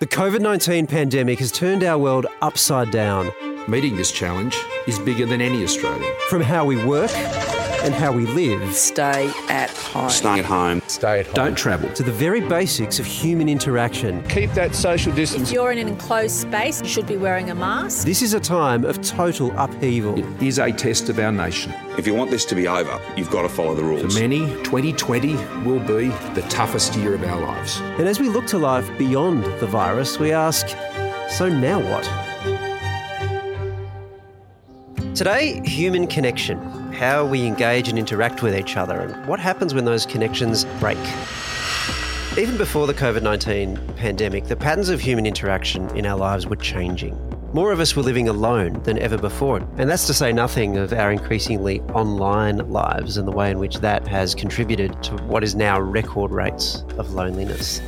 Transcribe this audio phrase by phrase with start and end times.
[0.00, 3.32] The COVID 19 pandemic has turned our world upside down.
[3.66, 6.14] Meeting this challenge is bigger than any Australian.
[6.28, 7.10] From how we work
[7.82, 8.74] and how we live.
[8.74, 10.10] Stay at home.
[10.10, 10.82] Stay at home.
[10.86, 11.34] Stay at home.
[11.34, 11.92] Don't travel.
[11.94, 14.22] To the very basics of human interaction.
[14.28, 15.48] Keep that social distance.
[15.48, 18.04] If you're in an enclosed space, you should be wearing a mask.
[18.04, 20.18] This is a time of total upheaval.
[20.18, 21.72] It is a test of our nation.
[21.96, 24.14] If you want this to be over, you've got to follow the rules.
[24.14, 25.34] For many, 2020
[25.64, 27.80] will be the toughest year of our lives.
[27.98, 30.68] And as we look to life beyond the virus, we ask
[31.28, 32.04] so now what?
[35.14, 36.58] Today, human connection,
[36.98, 40.98] how we engage and interact with each other, and what happens when those connections break.
[42.36, 46.56] Even before the COVID 19 pandemic, the patterns of human interaction in our lives were
[46.56, 47.16] changing.
[47.52, 50.92] More of us were living alone than ever before, and that's to say nothing of
[50.92, 55.54] our increasingly online lives and the way in which that has contributed to what is
[55.54, 57.80] now record rates of loneliness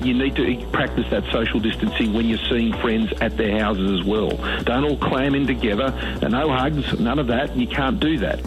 [0.00, 4.06] you need to practice that social distancing when you're seeing friends at their houses as
[4.06, 4.30] well.
[4.62, 5.90] Don't all clam in together.
[6.22, 7.56] No hugs, none of that.
[7.56, 8.40] You can't do that.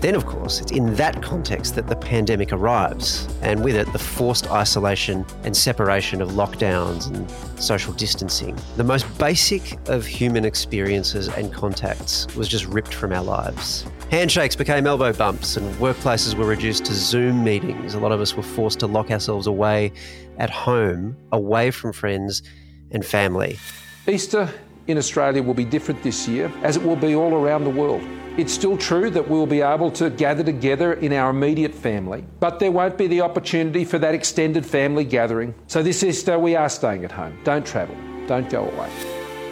[0.00, 3.98] Then, of course, it's in that context that the pandemic arrives, and with it, the
[3.98, 8.54] forced isolation and separation of lockdowns and social distancing.
[8.76, 13.86] The most basic of human experiences and contacts was just ripped from our lives.
[14.10, 17.94] Handshakes became elbow bumps, and workplaces were reduced to Zoom meetings.
[17.94, 19.90] A lot of us were forced to lock ourselves away
[20.38, 22.42] at home, away from friends
[22.90, 23.58] and family.
[24.06, 24.48] Easter
[24.86, 28.02] in Australia will be different this year, as it will be all around the world.
[28.36, 32.58] It's still true that we'll be able to gather together in our immediate family, but
[32.58, 35.54] there won't be the opportunity for that extended family gathering.
[35.68, 37.38] So this Easter, we are staying at home.
[37.44, 38.90] Don't travel, don't go away.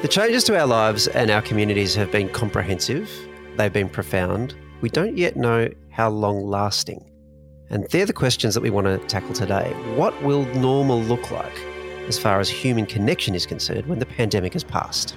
[0.02, 3.08] The changes to our lives and our communities have been comprehensive,
[3.56, 4.56] they've been profound.
[4.80, 7.08] We don't yet know how long lasting.
[7.72, 9.72] And they're the questions that we want to tackle today.
[9.96, 11.58] What will normal look like
[12.06, 15.16] as far as human connection is concerned when the pandemic has passed?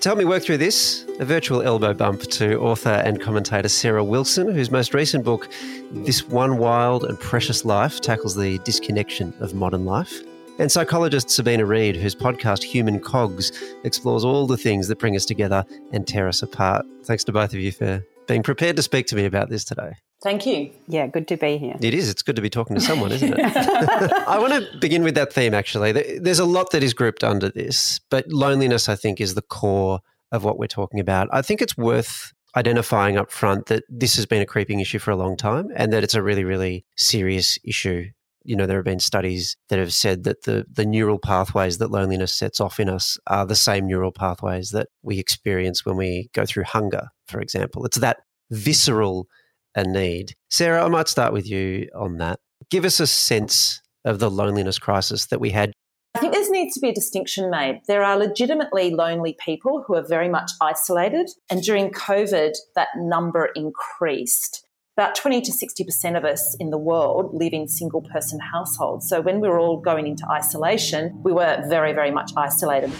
[0.00, 4.04] To help me work through this, a virtual elbow bump to author and commentator Sarah
[4.04, 5.48] Wilson, whose most recent book,
[5.92, 10.20] This One Wild and Precious Life, tackles the disconnection of modern life.
[10.58, 13.52] And psychologist Sabina Read, whose podcast Human Cogs
[13.84, 16.84] explores all the things that bring us together and tear us apart.
[17.04, 19.92] Thanks to both of you for being prepared to speak to me about this today.
[20.22, 20.70] Thank you.
[20.88, 21.76] Yeah, good to be here.
[21.80, 22.08] It is.
[22.08, 23.38] It's good to be talking to someone, isn't it?
[24.28, 25.92] I want to begin with that theme, actually.
[25.92, 30.00] There's a lot that is grouped under this, but loneliness, I think, is the core
[30.32, 31.28] of what we're talking about.
[31.32, 35.10] I think it's worth identifying up front that this has been a creeping issue for
[35.10, 38.06] a long time and that it's a really, really serious issue.
[38.46, 41.90] You know, there have been studies that have said that the, the neural pathways that
[41.90, 46.30] loneliness sets off in us are the same neural pathways that we experience when we
[46.32, 47.84] go through hunger, for example.
[47.84, 48.18] It's that
[48.50, 49.26] visceral
[49.74, 50.34] a need.
[50.48, 52.38] Sarah, I might start with you on that.
[52.70, 55.72] Give us a sense of the loneliness crisis that we had.
[56.14, 57.82] I think there needs to be a distinction made.
[57.86, 63.50] There are legitimately lonely people who are very much isolated, and during COVID, that number
[63.54, 64.65] increased.
[64.98, 69.06] About 20 to 60% of us in the world live in single person households.
[69.06, 72.90] So when we were all going into isolation, we were very, very much isolated.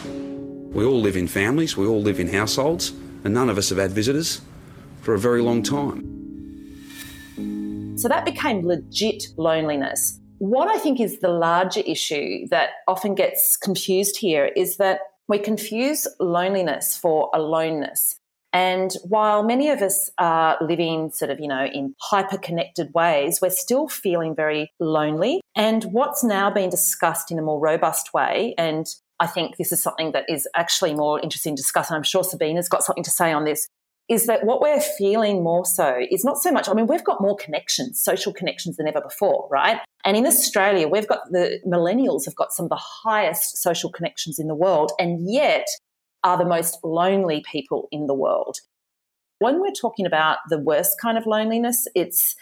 [0.74, 2.90] We all live in families, we all live in households,
[3.24, 4.42] and none of us have had visitors
[5.00, 6.04] for a very long time.
[7.96, 10.20] So that became legit loneliness.
[10.36, 14.98] What I think is the larger issue that often gets confused here is that
[15.28, 18.20] we confuse loneliness for aloneness.
[18.56, 23.38] And while many of us are living sort of, you know, in hyper connected ways,
[23.42, 25.42] we're still feeling very lonely.
[25.54, 28.86] And what's now being discussed in a more robust way, and
[29.20, 32.24] I think this is something that is actually more interesting to discuss, and I'm sure
[32.24, 33.68] Sabina's got something to say on this,
[34.08, 37.20] is that what we're feeling more so is not so much, I mean, we've got
[37.20, 39.80] more connections, social connections than ever before, right?
[40.06, 44.38] And in Australia, we've got the millennials have got some of the highest social connections
[44.38, 45.66] in the world and yet
[46.24, 48.58] are the most lonely people in the world.
[49.38, 52.36] When we're talking about the worst kind of loneliness, it's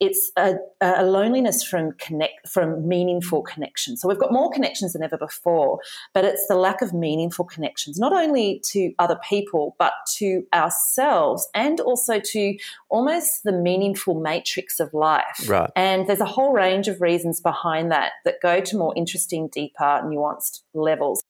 [0.00, 4.00] it's a, a, loneliness from connect from meaningful connections.
[4.00, 5.78] So we've got more connections than ever before,
[6.12, 11.48] but it's the lack of meaningful connections, not only to other people, but to ourselves
[11.54, 12.56] and also to
[12.88, 15.48] almost the meaningful matrix of life.
[15.48, 15.70] Right.
[15.76, 20.02] And there's a whole range of reasons behind that that go to more interesting, deeper,
[20.04, 21.22] nuanced levels.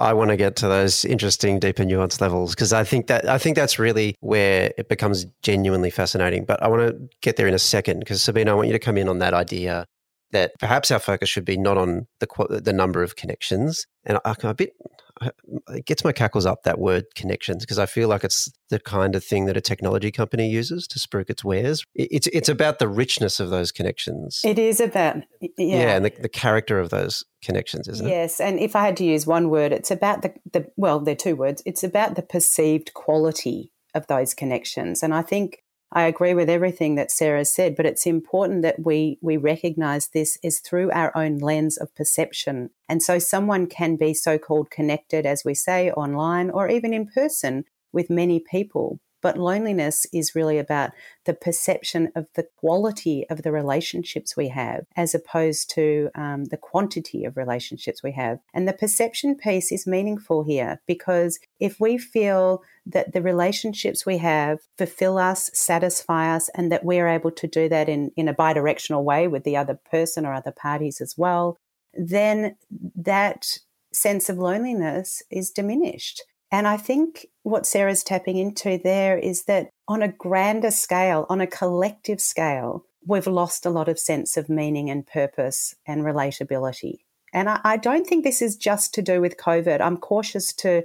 [0.00, 3.36] I want to get to those interesting, deeper, nuanced levels because I think that I
[3.36, 6.46] think that's really where it becomes genuinely fascinating.
[6.46, 8.78] But I want to get there in a second because Sabina, I want you to
[8.78, 9.84] come in on that idea
[10.32, 14.30] that perhaps our focus should be not on the the number of connections, and I,
[14.30, 14.72] am a bit
[15.20, 15.30] Uh,
[15.68, 19.14] it gets my cackles up that word connections because I feel like it's the kind
[19.14, 21.84] of thing that a technology company uses to spruik its wares.
[21.94, 24.40] It's it's about the richness of those connections.
[24.44, 28.10] It is about yeah, yeah and the, the character of those connections, isn't it?
[28.10, 31.14] Yes, and if I had to use one word, it's about the the well, they're
[31.14, 31.62] two words.
[31.66, 35.58] It's about the perceived quality of those connections, and I think
[35.92, 40.38] I agree with everything that Sarah said, but it's important that we we recognize this
[40.42, 42.70] is through our own lens of perception.
[42.88, 47.64] And so someone can be so-called connected as we say online or even in person
[47.92, 50.90] with many people, but loneliness is really about
[51.26, 56.56] the perception of the quality of the relationships we have as opposed to um, the
[56.56, 58.38] quantity of relationships we have.
[58.54, 64.18] And the perception piece is meaningful here because if we feel that the relationships we
[64.18, 68.34] have fulfill us, satisfy us, and that we're able to do that in, in a
[68.34, 71.56] bidirectional way with the other person or other parties as well,
[71.94, 72.56] then
[72.96, 73.58] that
[73.92, 76.22] sense of loneliness is diminished.
[76.52, 81.40] And I think what Sarah's tapping into there is that on a grander scale, on
[81.40, 86.98] a collective scale, we've lost a lot of sense of meaning and purpose and relatability.
[87.32, 89.80] And I, I don't think this is just to do with COVID.
[89.80, 90.84] I'm cautious to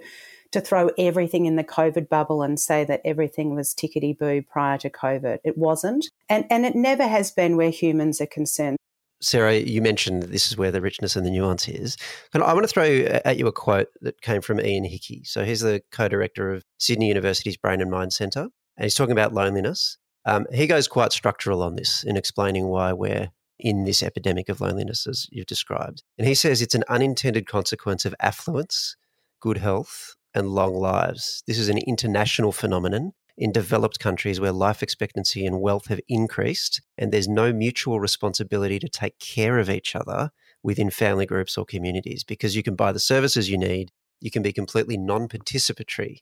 [0.52, 4.78] to throw everything in the COVID bubble and say that everything was tickety boo prior
[4.78, 5.40] to COVID.
[5.44, 6.10] It wasn't.
[6.30, 8.78] And and it never has been where humans are concerned.
[9.26, 11.98] Sarah, you mentioned that this is where the richness and the nuance is.
[12.34, 15.24] And I want to throw at you a quote that came from Ian Hickie.
[15.26, 19.34] So he's the co-director of Sydney University's Brain and Mind Centre, and he's talking about
[19.34, 19.98] loneliness.
[20.26, 24.62] Um, he goes quite structural on this in explaining why we're in this epidemic of
[24.62, 26.04] loneliness, as you've described.
[26.18, 28.96] And he says it's an unintended consequence of affluence,
[29.40, 31.42] good health, and long lives.
[31.48, 36.82] This is an international phenomenon in developed countries where life expectancy and wealth have increased,
[36.98, 40.32] and there's no mutual responsibility to take care of each other
[40.64, 44.42] within family groups or communities because you can buy the services you need, you can
[44.42, 46.22] be completely non participatory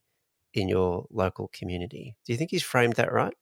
[0.54, 2.16] in your local community.
[2.26, 3.34] Do you think he's framed that right?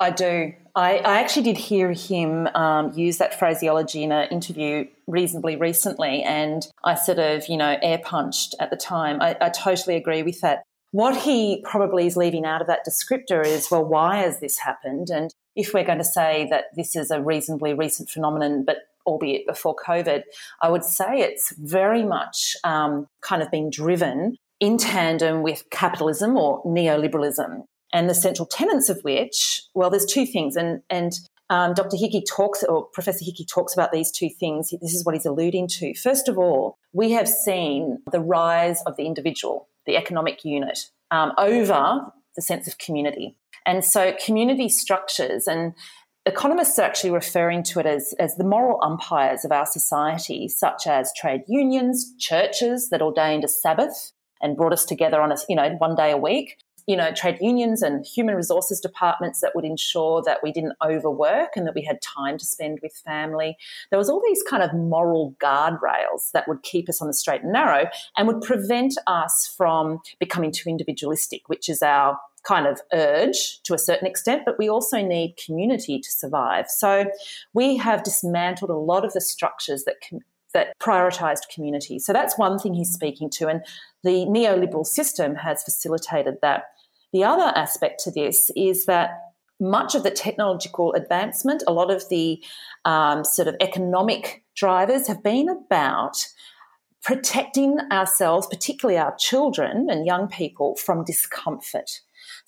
[0.00, 0.52] I do.
[0.76, 6.22] I, I actually did hear him um, use that phraseology in an interview reasonably recently,
[6.22, 9.20] and I sort of, you know, air punched at the time.
[9.20, 10.62] I, I totally agree with that.
[10.90, 15.10] What he probably is leaving out of that descriptor is, well, why has this happened?
[15.10, 19.46] And if we're going to say that this is a reasonably recent phenomenon, but albeit
[19.46, 20.22] before COVID,
[20.62, 26.36] I would say it's very much um, kind of been driven in tandem with capitalism
[26.36, 27.64] or neoliberalism.
[27.92, 30.56] And the central tenets of which, well, there's two things.
[30.56, 31.12] And, and
[31.50, 31.96] um, Dr.
[31.96, 34.70] Hickie talks, or Professor Hickie talks about these two things.
[34.82, 35.94] This is what he's alluding to.
[35.94, 40.78] First of all, we have seen the rise of the individual the economic unit,
[41.10, 43.36] um, over the sense of community.
[43.66, 45.74] And so community structures and
[46.24, 50.86] economists are actually referring to it as, as the moral umpires of our society, such
[50.86, 55.56] as trade unions, churches that ordained a Sabbath and brought us together on a, you
[55.56, 56.58] know, one day a week,
[56.88, 61.50] you know, trade unions and human resources departments that would ensure that we didn't overwork
[61.54, 63.58] and that we had time to spend with family.
[63.90, 67.42] There was all these kind of moral guardrails that would keep us on the straight
[67.42, 67.84] and narrow
[68.16, 73.74] and would prevent us from becoming too individualistic, which is our kind of urge to
[73.74, 76.70] a certain extent, but we also need community to survive.
[76.70, 77.04] So
[77.52, 80.20] we have dismantled a lot of the structures that can
[80.54, 81.98] that prioritized community.
[81.98, 83.48] So that's one thing he's speaking to.
[83.48, 83.60] And
[84.02, 86.64] the neoliberal system has facilitated that.
[87.12, 89.10] The other aspect to this is that
[89.60, 92.42] much of the technological advancement, a lot of the
[92.84, 96.26] um, sort of economic drivers have been about
[97.02, 102.00] protecting ourselves, particularly our children and young people, from discomfort.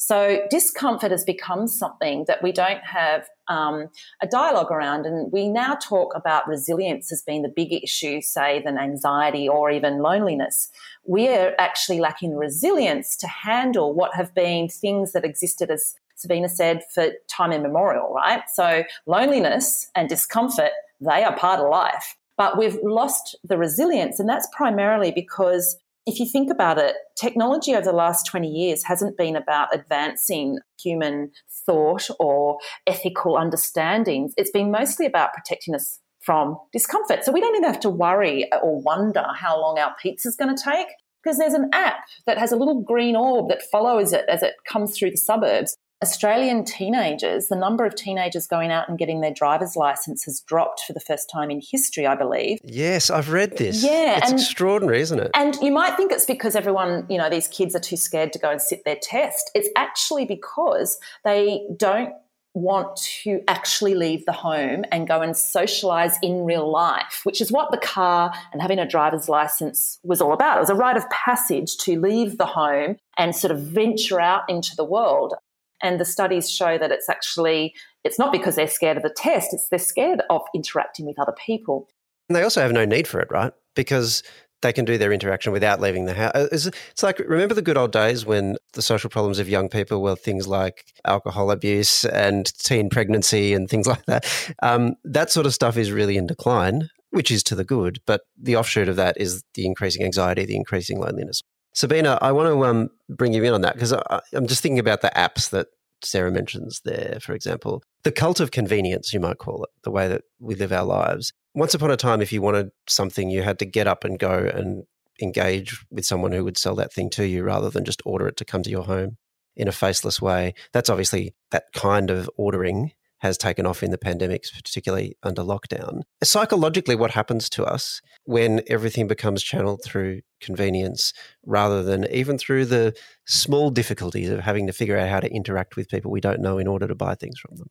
[0.03, 3.91] So discomfort has become something that we don't have um,
[4.23, 5.05] a dialogue around.
[5.05, 9.71] And we now talk about resilience as being the big issue, say, than anxiety or
[9.71, 10.71] even loneliness.
[11.05, 16.83] We're actually lacking resilience to handle what have been things that existed as Sabina said,
[16.95, 18.43] for time immemorial, right?
[18.55, 22.17] So loneliness and discomfort, they are part of life.
[22.39, 25.77] But we've lost the resilience, and that's primarily because
[26.11, 30.59] if you think about it, technology over the last 20 years hasn't been about advancing
[30.83, 31.31] human
[31.65, 34.33] thought or ethical understandings.
[34.37, 37.25] It's been mostly about protecting us from discomfort.
[37.25, 40.63] So we don't even have to worry or wonder how long our pizza's going to
[40.63, 40.89] take
[41.23, 44.55] because there's an app that has a little green orb that follows it as it
[44.69, 45.77] comes through the suburbs.
[46.03, 50.81] Australian teenagers, the number of teenagers going out and getting their driver's license has dropped
[50.87, 52.59] for the first time in history, I believe.
[52.65, 53.85] Yes, I've read this.
[53.85, 54.19] Yeah.
[54.19, 55.31] It's and, extraordinary, isn't it?
[55.35, 58.39] And you might think it's because everyone, you know, these kids are too scared to
[58.39, 59.51] go and sit their test.
[59.55, 62.15] It's actually because they don't
[62.55, 67.53] want to actually leave the home and go and socialize in real life, which is
[67.53, 70.57] what the car and having a driver's license was all about.
[70.57, 74.43] It was a rite of passage to leave the home and sort of venture out
[74.49, 75.35] into the world.
[75.83, 79.53] And the studies show that it's actually, it's not because they're scared of the test,
[79.53, 81.89] it's they're scared of interacting with other people.
[82.29, 83.53] And they also have no need for it, right?
[83.75, 84.23] Because
[84.63, 86.33] they can do their interaction without leaving the house.
[86.35, 90.17] It's like, remember the good old days when the social problems of young people were
[90.17, 94.27] things like alcohol abuse and teen pregnancy and things like that.
[94.63, 98.01] Um, that sort of stuff is really in decline, which is to the good.
[98.07, 101.43] But the offshoot of that is the increasing anxiety, the increasing loneliness.
[101.73, 105.03] Sabina, I want to um, bring you in on that because I'm just thinking about
[105.03, 105.69] the apps that
[106.03, 107.83] Sarah mentions there, for example.
[108.03, 111.33] The cult of convenience, you might call it, the way that we live our lives
[111.55, 114.51] once upon a time, if you wanted something, you had to get up and go
[114.55, 114.85] and
[115.21, 118.37] engage with someone who would sell that thing to you rather than just order it
[118.37, 119.17] to come to your home
[119.57, 120.55] in a faceless way.
[120.73, 126.03] That's obviously that kind of ordering has taken off in the pandemics, particularly under lockdown.
[126.23, 131.13] Psychologically, what happens to us when everything becomes channeled through convenience
[131.45, 132.95] rather than even through the
[133.27, 136.59] small difficulties of having to figure out how to interact with people we don't know
[136.59, 137.69] in order to buy things from them?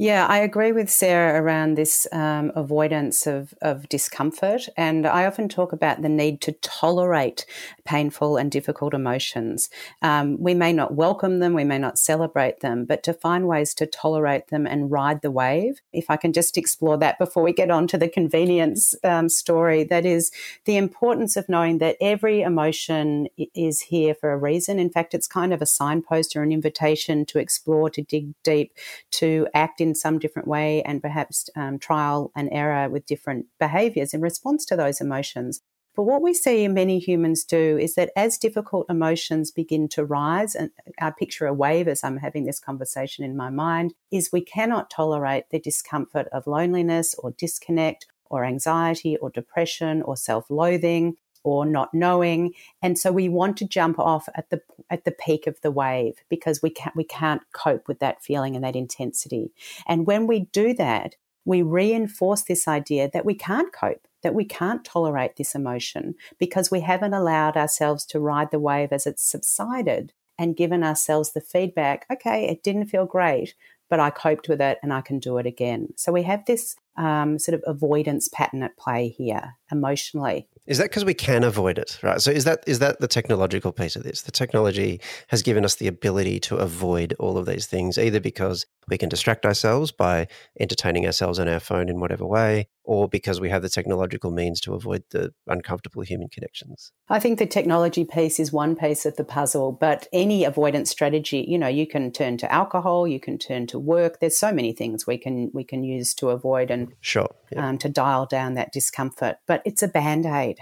[0.00, 4.68] Yeah, I agree with Sarah around this um, avoidance of, of discomfort.
[4.76, 7.44] And I often talk about the need to tolerate
[7.84, 9.68] painful and difficult emotions.
[10.00, 13.74] Um, we may not welcome them, we may not celebrate them, but to find ways
[13.74, 15.80] to tolerate them and ride the wave.
[15.92, 19.82] If I can just explore that before we get on to the convenience um, story,
[19.82, 20.30] that is
[20.64, 24.78] the importance of knowing that every emotion is here for a reason.
[24.78, 28.72] In fact, it's kind of a signpost or an invitation to explore, to dig deep,
[29.10, 33.46] to act in in some different way and perhaps um, trial and error with different
[33.58, 35.60] behaviors in response to those emotions.
[35.96, 40.04] But what we see in many humans do is that as difficult emotions begin to
[40.04, 44.30] rise, and I picture a wave as I'm having this conversation in my mind, is
[44.32, 50.48] we cannot tolerate the discomfort of loneliness or disconnect or anxiety or depression or self
[50.50, 52.52] loathing or not knowing
[52.82, 56.16] and so we want to jump off at the at the peak of the wave
[56.28, 59.52] because we can't we can't cope with that feeling and that intensity
[59.86, 61.14] and when we do that
[61.44, 66.70] we reinforce this idea that we can't cope that we can't tolerate this emotion because
[66.70, 71.40] we haven't allowed ourselves to ride the wave as it's subsided and given ourselves the
[71.40, 73.54] feedback okay it didn't feel great
[73.88, 75.88] but I coped with it and I can do it again.
[75.96, 80.48] So we have this um, sort of avoidance pattern at play here emotionally.
[80.66, 82.20] Is that because we can avoid it, right?
[82.20, 84.22] So is that is that the technological piece of this?
[84.22, 88.66] The technology has given us the ability to avoid all of these things, either because
[88.88, 90.26] we can distract ourselves by
[90.60, 94.60] entertaining ourselves on our phone in whatever way, or because we have the technological means
[94.62, 96.92] to avoid the uncomfortable human connections.
[97.08, 101.44] I think the technology piece is one piece of the puzzle, but any avoidance strategy,
[101.48, 104.20] you know, you can turn to alcohol, you can turn to work.
[104.20, 107.68] There's so many things we can we can use to avoid and sure yeah.
[107.68, 109.36] um, to dial down that discomfort.
[109.46, 110.58] But it's a band aid.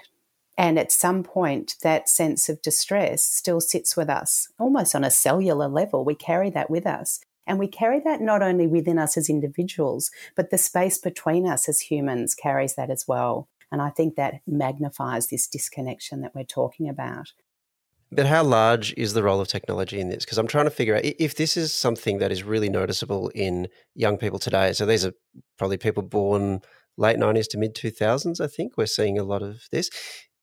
[0.58, 5.10] And at some point, that sense of distress still sits with us, almost on a
[5.10, 6.04] cellular level.
[6.04, 7.20] We carry that with us.
[7.46, 11.68] And we carry that not only within us as individuals, but the space between us
[11.68, 13.48] as humans carries that as well.
[13.70, 17.32] And I think that magnifies this disconnection that we're talking about.
[18.16, 20.24] But how large is the role of technology in this?
[20.24, 23.68] Because I'm trying to figure out if this is something that is really noticeable in
[23.94, 24.72] young people today.
[24.72, 25.12] So these are
[25.58, 26.60] probably people born
[26.96, 28.76] late 90s to mid 2000s, I think.
[28.76, 29.90] We're seeing a lot of this.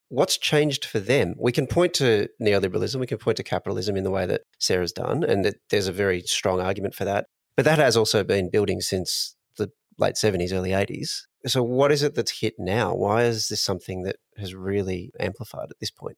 [0.09, 1.33] What's changed for them?
[1.39, 4.91] We can point to neoliberalism, we can point to capitalism in the way that Sarah's
[4.91, 7.25] done, and that there's a very strong argument for that.
[7.57, 11.21] But that has also been building since the late 70s, early 80s.
[11.47, 12.93] So, what is it that's hit now?
[12.93, 16.17] Why is this something that has really amplified at this point?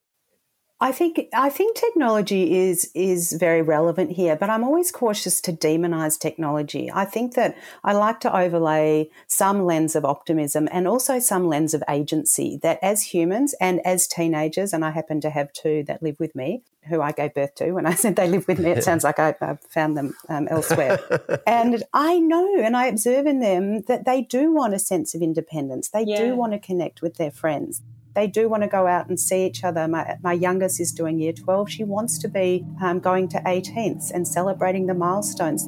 [0.82, 5.54] I think I think technology is is very relevant here, but I'm always cautious to
[5.54, 6.92] demonize technology.
[6.94, 11.74] I think that I like to overlay some lens of optimism and also some lens
[11.74, 16.04] of agency that as humans and as teenagers, and I happen to have two that
[16.04, 17.72] live with me, who I gave birth to.
[17.72, 20.50] When I said they live with me, it sounds like I, I found them um,
[20.50, 21.00] elsewhere.
[21.48, 25.22] and I know and I observe in them that they do want a sense of
[25.22, 25.88] independence.
[25.88, 26.18] They yeah.
[26.18, 27.82] do want to connect with their friends
[28.16, 29.88] they do want to go out and see each other.
[29.88, 31.70] My, my youngest is doing year 12.
[31.70, 35.68] She wants to be um, going to 18ths and celebrating the milestones.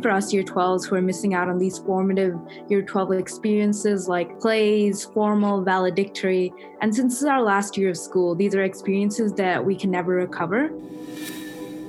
[0.00, 2.34] For us year 12s who are missing out on these formative
[2.68, 7.98] year 12 experiences like plays, formal, valedictory, and since this is our last year of
[7.98, 10.70] school, these are experiences that we can never recover.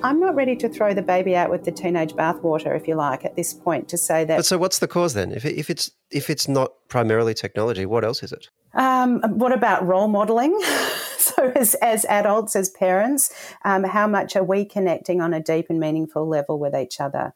[0.04, 3.24] I'm not ready to throw the baby out with the teenage bathwater, if you like,
[3.24, 4.38] at this point to say that.
[4.38, 5.32] But so, what's the cause then?
[5.32, 8.50] If, if it's if it's not primarily technology, what else is it?
[8.74, 10.60] Um, what about role modeling?
[11.18, 13.34] so, as, as adults, as parents,
[13.64, 17.34] um, how much are we connecting on a deep and meaningful level with each other?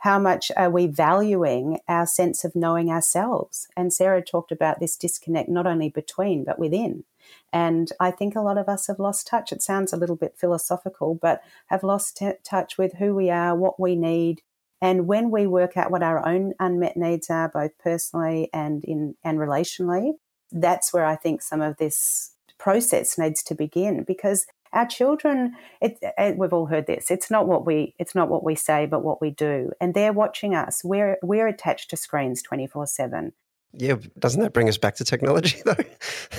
[0.00, 3.68] how much are we valuing our sense of knowing ourselves?
[3.76, 7.04] And Sarah talked about this disconnect not only between, but within.
[7.52, 9.52] And I think a lot of us have lost touch.
[9.52, 13.56] It sounds a little bit philosophical, but have lost t- touch with who we are,
[13.56, 14.42] what we need.
[14.80, 19.16] And when we work out what our own unmet needs are, both personally and in
[19.24, 20.12] and relationally,
[20.52, 25.98] that's where I think some of this process needs to begin because our children it,
[26.02, 29.02] it, we've all heard this it's not what we it's not what we say but
[29.02, 33.32] what we do and they're watching us we're we're attached to screens 24 7
[33.72, 35.76] yeah, doesn't that bring us back to technology though?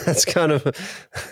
[0.05, 0.63] That's kind of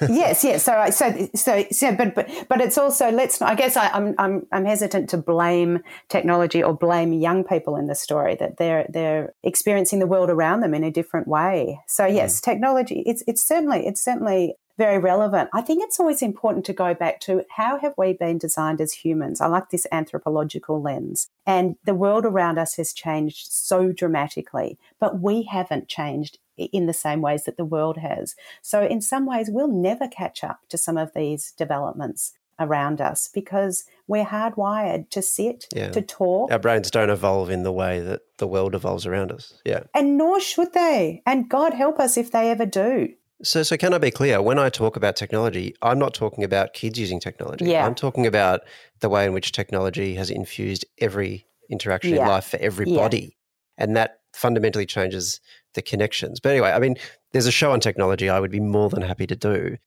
[0.10, 0.64] yes, yes.
[0.64, 3.42] So, so, so, so, but, but, but it's also let's.
[3.42, 7.88] I guess I, I'm, I'm, I'm hesitant to blame technology or blame young people in
[7.88, 11.80] the story that they're, they're experiencing the world around them in a different way.
[11.88, 12.44] So, yes, mm.
[12.44, 13.04] technology.
[13.06, 15.50] It's, it's certainly, it's certainly very relevant.
[15.54, 18.94] I think it's always important to go back to how have we been designed as
[18.94, 19.42] humans?
[19.42, 21.30] I like this anthropological lens.
[21.46, 26.94] And the world around us has changed so dramatically, but we haven't changed in the
[26.94, 28.36] same ways that the world has.
[28.62, 33.30] So, in some ways, we'll never catch up to some of these developments around us
[33.34, 35.90] because we're hardwired to sit, yeah.
[35.90, 36.52] to talk.
[36.52, 39.62] Our brains don't evolve in the way that the world evolves around us.
[39.66, 39.84] Yeah.
[39.94, 41.22] And nor should they.
[41.26, 43.14] And God help us if they ever do.
[43.42, 44.42] So, so can I be clear?
[44.42, 47.66] When I talk about technology, I'm not talking about kids using technology.
[47.66, 47.86] Yeah.
[47.86, 48.62] I'm talking about
[49.00, 52.24] the way in which technology has infused every interaction yeah.
[52.24, 53.38] in life for everybody.
[53.78, 53.84] Yeah.
[53.84, 55.40] And that fundamentally changes
[55.74, 56.40] the connections.
[56.40, 56.96] But anyway, I mean,
[57.32, 59.78] there's a show on technology I would be more than happy to do.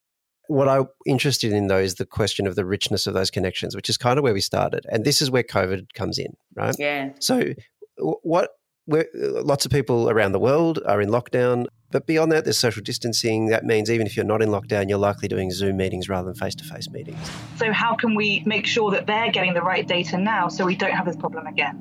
[0.48, 3.88] What I'm interested in, though, is the question of the richness of those connections, which
[3.88, 4.86] is kind of where we started.
[4.90, 6.74] And this is where COVID comes in, right?
[6.78, 7.10] Yeah.
[7.20, 7.52] So,
[7.96, 8.50] what
[8.86, 11.66] lots of people around the world are in lockdown.
[11.90, 13.46] But beyond that, there's social distancing.
[13.48, 16.34] That means even if you're not in lockdown, you're likely doing Zoom meetings rather than
[16.34, 17.30] face to face meetings.
[17.56, 20.74] So, how can we make sure that they're getting the right data now so we
[20.74, 21.74] don't have this problem again?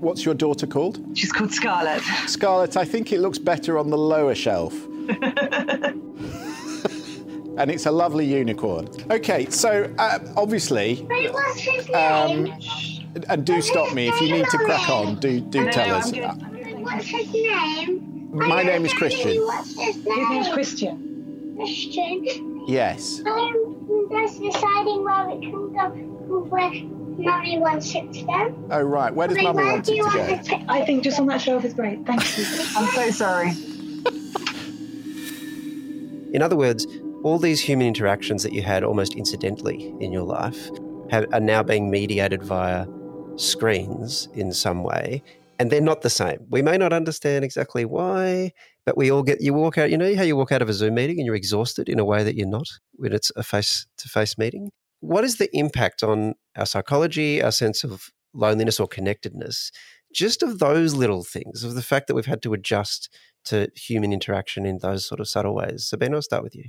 [0.00, 1.16] What's your daughter called?
[1.16, 2.02] She's called Scarlett.
[2.26, 4.72] Scarlett, I think it looks better on the lower shelf.
[7.58, 8.88] and it's a lovely unicorn.
[9.10, 11.06] Okay, so uh, obviously.
[11.10, 12.52] Wait, what's his name?
[12.52, 12.58] Um,
[13.28, 15.16] and do stop me if you need to crack on.
[15.16, 16.12] Do do tell us.
[16.12, 18.30] What's his name?
[18.32, 19.36] My name is Christian.
[19.44, 20.18] What's his name?
[20.18, 21.54] His name's Christian.
[21.56, 22.64] Christian.
[22.68, 23.22] Yes.
[23.26, 25.88] I'm just deciding where it can go.
[26.50, 26.70] Where
[27.18, 28.68] Mummy wants it to go.
[28.70, 30.64] Oh right, where does Mummy want it to go?
[30.68, 32.06] I think just on that shelf is great.
[32.06, 32.44] Thank you.
[32.76, 33.50] I'm so sorry.
[36.32, 36.86] In other words,
[37.24, 40.70] all these human interactions that you had almost incidentally in your life
[41.10, 42.86] have, are now being mediated via
[43.38, 45.22] screens in some way
[45.58, 46.46] and they're not the same.
[46.50, 48.52] We may not understand exactly why,
[48.84, 50.72] but we all get you walk out, you know how you walk out of a
[50.72, 53.86] Zoom meeting and you're exhausted in a way that you're not when it's a face
[53.98, 54.70] to face meeting?
[55.00, 59.70] What is the impact on our psychology, our sense of loneliness or connectedness,
[60.12, 63.08] just of those little things, of the fact that we've had to adjust
[63.44, 65.86] to human interaction in those sort of subtle ways?
[65.86, 66.64] So, Ben, I'll start with you.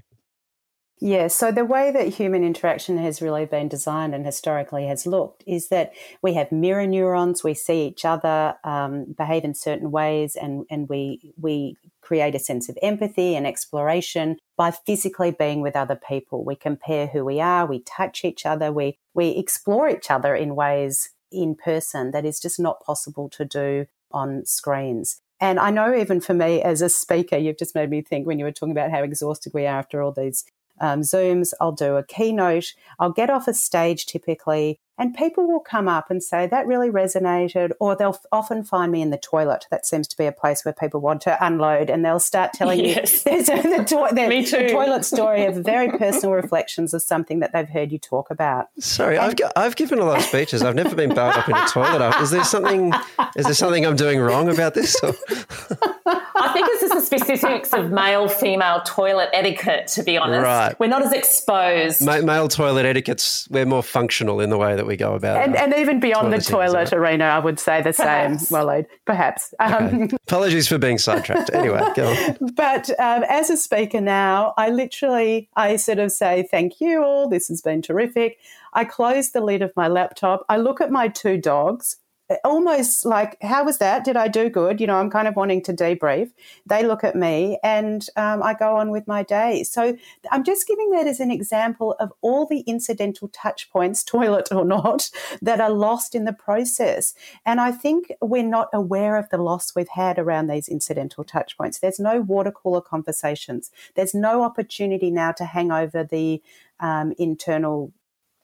[1.02, 5.44] Yeah, so the way that human interaction has really been designed and historically has looked
[5.48, 7.42] is that we have mirror neurons.
[7.42, 12.40] We see each other um, behave in certain ways, and and we we create a
[12.40, 16.44] sense of empathy and exploration by physically being with other people.
[16.44, 17.66] We compare who we are.
[17.66, 18.70] We touch each other.
[18.74, 23.46] We we explore each other in ways in person that is just not possible to
[23.46, 25.22] do on screens.
[25.40, 28.40] And I know even for me as a speaker, you've just made me think when
[28.40, 30.44] you were talking about how exhausted we are after all these
[30.80, 35.62] um, Zooms, I'll do a keynote, I'll get off a stage typically, and people will
[35.62, 39.66] come up and say, that really resonated, or they'll often find me in the toilet.
[39.72, 42.84] That seems to be a place where people want to unload, and they'll start telling
[42.84, 43.26] yes.
[43.26, 44.58] you the, to- the, me too.
[44.58, 48.68] the toilet story of very personal reflections of something that they've heard you talk about.
[48.80, 50.62] Sorry, and- I've, g- I've given a lot of speeches.
[50.62, 52.20] I've never been barred up in a toilet.
[52.22, 52.94] Is there something?
[53.36, 54.96] Is there something I'm doing wrong about this?
[55.04, 59.88] I think it's just the specifics of male female toilet etiquette.
[59.88, 60.80] To be honest, right.
[60.80, 62.04] we're not as exposed.
[62.06, 65.56] Ma- male toilet etiquette's we're more functional in the way that we go about and,
[65.56, 68.48] and even beyond the toilet arena, I would say the perhaps.
[68.50, 68.66] same.
[68.66, 69.54] Well, perhaps.
[69.60, 70.18] Um, okay.
[70.28, 71.50] Apologies for being sidetracked.
[71.60, 72.54] Anyway, go on.
[72.56, 77.30] But um, as a speaker now, I literally I sort of say thank you all.
[77.30, 78.38] This has been terrific.
[78.74, 80.46] I close the lid of my laptop.
[80.50, 81.98] I look at my two dogs
[82.44, 84.04] almost like, how was that?
[84.04, 84.80] Did I do good?
[84.80, 86.32] You know, I'm kind of wanting to debrief.
[86.66, 89.64] They look at me and um, I go on with my day.
[89.64, 89.98] So
[90.32, 94.66] I'm just giving that as an example of all the incidental touch points, toilet or
[94.66, 95.10] not,
[95.42, 97.14] that are lost in the process.
[97.46, 101.58] And I think we're not aware of the loss we've had around these incidental touch
[101.58, 101.80] points.
[101.80, 103.72] There's no water cooler conversations.
[103.96, 106.42] There's no opportunity now to hang over the
[106.80, 107.92] um, internal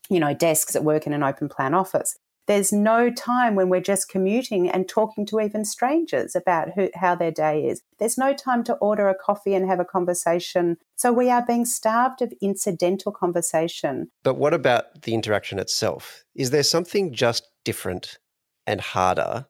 [0.10, 3.82] you know, desks at work in an open plan office There's no time when we're
[3.82, 7.82] just commuting and talking to even strangers about who, how their day is.
[7.98, 10.78] There's no time to order a coffee and have a conversation.
[10.96, 14.12] So we are being starved of incidental conversation.
[14.24, 16.24] But what about the interaction itself?
[16.36, 18.20] Is there something just different
[18.68, 19.48] and harder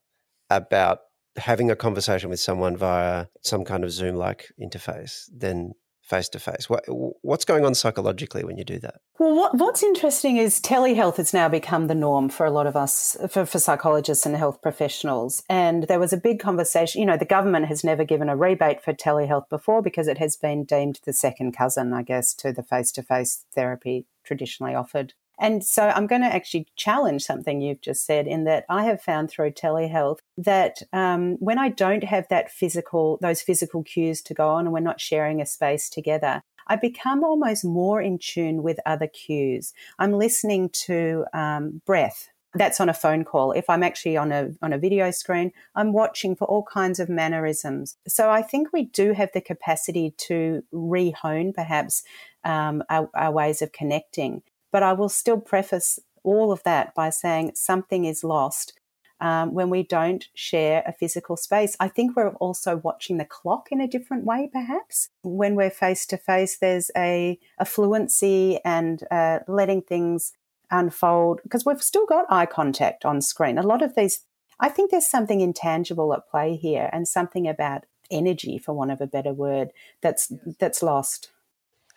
[0.49, 0.99] about
[1.37, 5.73] having a conversation with someone via some kind of Zoom like interface than
[6.05, 6.67] face to face.
[6.69, 9.01] What's going on psychologically when you do that?
[9.17, 12.75] Well, what, what's interesting is telehealth has now become the norm for a lot of
[12.75, 15.41] us, for, for psychologists and health professionals.
[15.49, 17.01] And there was a big conversation.
[17.01, 20.35] You know, the government has never given a rebate for telehealth before because it has
[20.35, 25.13] been deemed the second cousin, I guess, to the face to face therapy traditionally offered.
[25.39, 29.01] And so I'm going to actually challenge something you've just said in that I have
[29.01, 34.33] found through telehealth that um, when I don't have that physical, those physical cues to
[34.33, 38.63] go on and we're not sharing a space together, I become almost more in tune
[38.63, 39.73] with other cues.
[39.99, 42.29] I'm listening to um, breath.
[42.53, 43.51] That's on a phone call.
[43.51, 47.09] If I'm actually on a on a video screen, I'm watching for all kinds of
[47.09, 47.97] mannerisms.
[48.07, 52.03] So I think we do have the capacity to rehone perhaps
[52.45, 54.41] um, our, our ways of connecting.
[54.71, 58.73] But I will still preface all of that by saying something is lost
[59.21, 61.77] um, when we don't share a physical space.
[61.79, 65.09] I think we're also watching the clock in a different way, perhaps.
[65.23, 70.33] When we're face to face, there's a, a fluency and uh, letting things
[70.71, 73.57] unfold because we've still got eye contact on screen.
[73.57, 74.25] A lot of these,
[74.59, 79.01] I think there's something intangible at play here and something about energy, for want of
[79.01, 81.31] a better word, that's that's lost.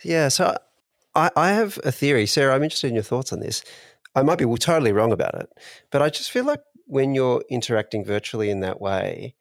[0.02, 0.56] Yeah, so
[1.18, 2.54] I, I have a theory, Sarah.
[2.54, 3.64] I'm interested in your thoughts on this.
[4.14, 5.48] I might be totally wrong about it,
[5.90, 9.34] but I just feel like when you're interacting virtually in that way,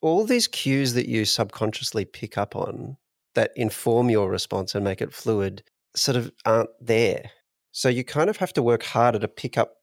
[0.00, 2.96] all these cues that you subconsciously pick up on
[3.34, 5.62] that inform your response and make it fluid
[5.96, 7.30] sort of aren't there.
[7.72, 9.74] So you kind of have to work harder to pick up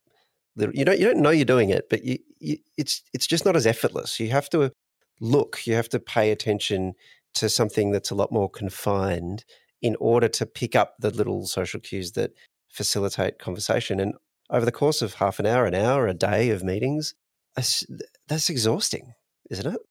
[0.55, 3.45] the you don't you don't know you're doing it, but you, you, it's it's just
[3.45, 4.19] not as effortless.
[4.19, 4.71] You have to
[5.19, 6.93] look, you have to pay attention
[7.35, 9.43] to something that's a lot more confined
[9.81, 12.31] in order to pick up the little social cues that
[12.69, 13.99] facilitate conversation.
[13.99, 14.13] And
[14.49, 17.13] over the course of half an hour, an hour, a day of meetings,
[17.55, 19.13] that's exhausting,
[19.49, 19.81] isn't it?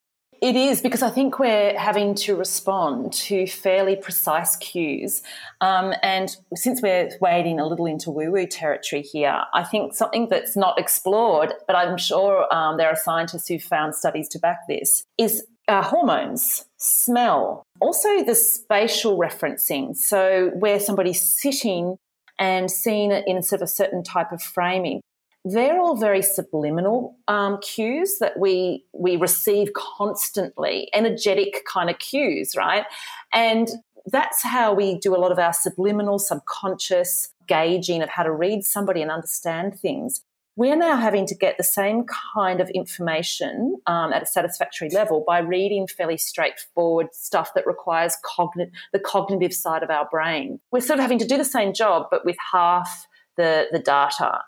[0.43, 5.21] It is because I think we're having to respond to fairly precise cues.
[5.61, 10.29] Um, and since we're wading a little into woo woo territory here, I think something
[10.31, 14.61] that's not explored, but I'm sure um, there are scientists who've found studies to back
[14.67, 19.97] this, is uh, hormones, smell, also the spatial referencing.
[19.97, 21.97] So, where somebody's sitting
[22.41, 25.03] and seen it in sort of a certain type of framing.
[25.45, 32.55] They're all very subliminal um, cues that we we receive constantly, energetic kind of cues,
[32.57, 32.85] right?
[33.33, 33.69] And
[34.07, 38.65] that's how we do a lot of our subliminal, subconscious gauging of how to read
[38.65, 40.23] somebody and understand things
[40.57, 45.25] we're now having to get the same kind of information um, at a satisfactory level
[45.27, 50.61] by reading fairly straightforward stuff that requires cogn- the cognitive side of our brain.
[50.71, 54.43] We're sort of having to do the same job, but with half the, the data.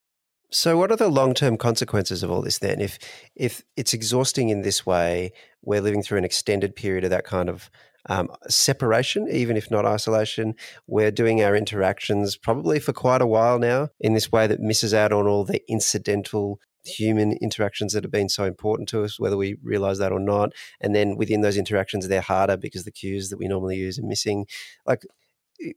[0.50, 2.78] So, what are the long term consequences of all this then?
[2.78, 2.98] If
[3.34, 7.48] if it's exhausting in this way, we're living through an extended period of that kind
[7.48, 7.70] of
[8.08, 10.54] um, separation, even if not isolation.
[10.86, 14.94] We're doing our interactions probably for quite a while now in this way that misses
[14.94, 19.36] out on all the incidental human interactions that have been so important to us, whether
[19.36, 20.52] we realize that or not.
[20.80, 24.06] And then within those interactions, they're harder because the cues that we normally use are
[24.06, 24.46] missing.
[24.86, 25.02] Like,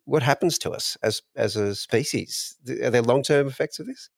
[0.06, 2.56] what happens to us as as a species?
[2.84, 4.10] Are there long term effects of this?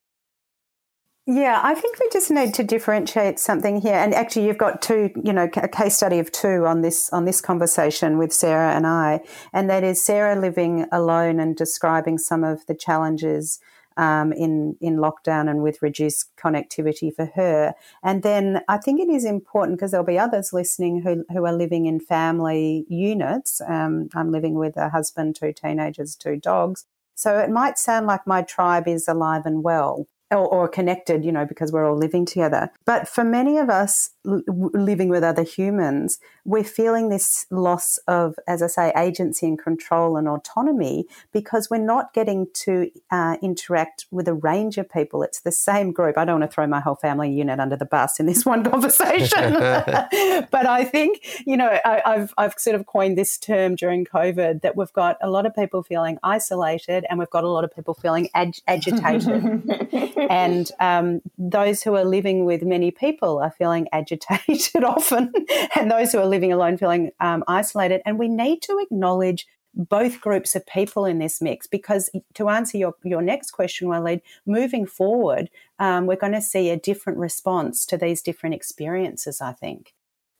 [1.30, 3.96] Yeah, I think we just need to differentiate something here.
[3.96, 7.26] And actually, you've got two, you know, a case study of two on this on
[7.26, 9.20] this conversation with Sarah and I,
[9.52, 13.60] and that is Sarah living alone and describing some of the challenges
[13.98, 17.74] um, in in lockdown and with reduced connectivity for her.
[18.02, 21.52] And then I think it is important because there'll be others listening who who are
[21.54, 23.60] living in family units.
[23.68, 26.86] Um, I'm living with a husband, two teenagers, two dogs.
[27.16, 31.32] So it might sound like my tribe is alive and well or, or, connected, you
[31.32, 32.70] know, because we're all living together.
[32.86, 38.36] But for many of us l- living with other humans, we're feeling this loss of,
[38.48, 44.06] as I say, agency and control and autonomy because we're not getting to uh, interact
[44.12, 45.24] with a range of people.
[45.24, 46.18] It's the same group.
[46.18, 48.64] I don't want to throw my whole family unit under the bus in this one
[48.70, 54.06] conversation, but I think, you know, I, I've, I've sort of coined this term during
[54.06, 57.64] COVID that we've got a lot of people feeling isolated and we've got a lot
[57.64, 59.64] of people feeling ag- agitated.
[60.30, 65.32] and um, those who are living with many people are feeling agitated often,
[65.76, 68.02] and those who are living alone feeling um, isolated.
[68.06, 71.68] And we need to acknowledge both groups of people in this mix.
[71.68, 75.50] Because to answer your, your next question, Waleed, moving forward,
[75.80, 79.94] um, we're going to see a different response to these different experiences, I think.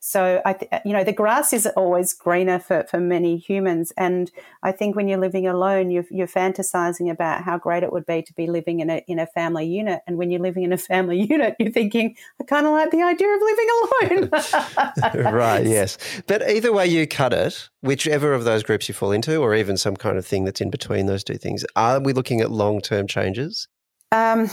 [0.08, 4.32] So I, th- you know, the grass is always greener for, for many humans, and
[4.64, 8.22] I think when you're living alone, you're, you're fantasizing about how great it would be
[8.22, 10.04] to be living in a in a family unit.
[10.08, 13.02] And when you're living in a family unit, you're thinking, I kind of like the
[13.02, 14.30] idea of living
[15.12, 15.34] alone.
[15.34, 15.66] right.
[15.66, 15.98] Yes.
[16.26, 19.76] But either way you cut it, whichever of those groups you fall into, or even
[19.76, 22.80] some kind of thing that's in between those two things, are we looking at long
[22.80, 23.68] term changes?
[24.12, 24.50] Um,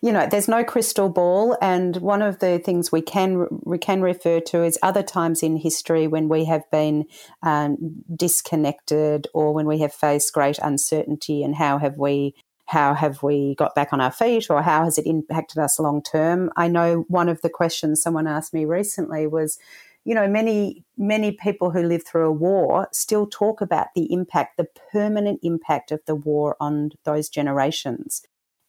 [0.00, 4.00] you know, there's no crystal ball, and one of the things we can we can
[4.00, 7.04] refer to is other times in history when we have been
[7.42, 12.34] um, disconnected or when we have faced great uncertainty, and how have we
[12.66, 16.02] how have we got back on our feet, or how has it impacted us long
[16.02, 16.50] term?
[16.56, 19.58] I know one of the questions someone asked me recently was,
[20.06, 24.56] you know, many many people who live through a war still talk about the impact,
[24.56, 28.22] the permanent impact of the war on those generations.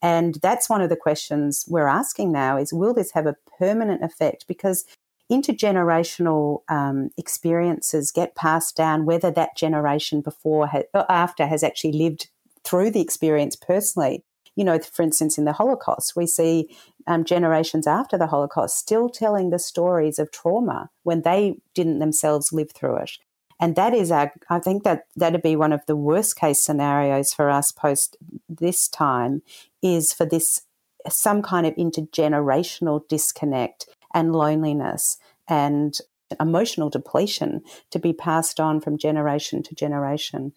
[0.06, 4.04] And that's one of the questions we're asking now is will this have a permanent
[4.04, 4.46] effect?
[4.48, 4.86] Because
[5.32, 12.30] intergenerational um, experiences get passed down, whether that generation before or after has actually lived
[12.64, 14.24] through the experience personally.
[14.56, 16.70] You know, for instance, in the Holocaust, we see
[17.08, 22.54] um, generations after the Holocaust still telling the stories of trauma when they didn't themselves
[22.54, 23.14] live through it.
[23.60, 27.34] And that is our, I think that that'd be one of the worst case scenarios
[27.34, 28.18] for us post
[28.50, 29.42] this time
[29.82, 30.64] is for this
[31.08, 35.98] some kind of intergenerational disconnect and loneliness and
[36.40, 40.54] emotional depletion to be passed on from generation to generation.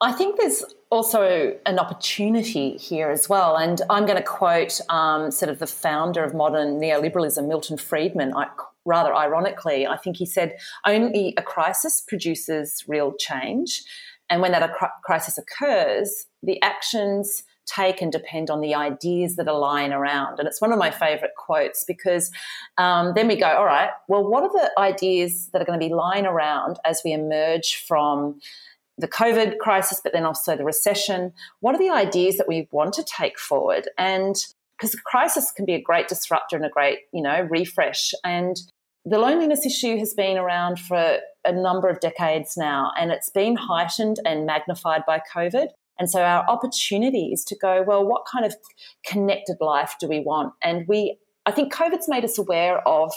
[0.00, 3.56] I think there's also an opportunity here as well.
[3.56, 8.34] And I'm going to quote um, sort of the founder of modern neoliberalism, Milton Friedman,
[8.34, 8.48] I,
[8.84, 9.86] rather ironically.
[9.86, 13.82] I think he said, only a crisis produces real change.
[14.30, 14.72] And when that
[15.04, 20.38] crisis occurs, the actions take and depend on the ideas that are lying around.
[20.38, 22.30] And it's one of my favorite quotes because
[22.78, 25.86] um, then we go, all right, well, what are the ideas that are going to
[25.86, 28.40] be lying around as we emerge from
[28.98, 31.32] the COVID crisis, but then also the recession?
[31.60, 33.88] What are the ideas that we want to take forward?
[33.96, 34.36] And
[34.82, 38.12] because crisis can be a great disruptor and a great, you know, refresh.
[38.24, 38.56] And
[39.04, 43.54] the loneliness issue has been around for a number of decades now, and it's been
[43.54, 45.68] heightened and magnified by COVID.
[46.00, 48.56] And so our opportunity is to go, well, what kind of
[49.06, 50.52] connected life do we want?
[50.64, 51.16] And we,
[51.46, 53.12] I think COVID's made us aware of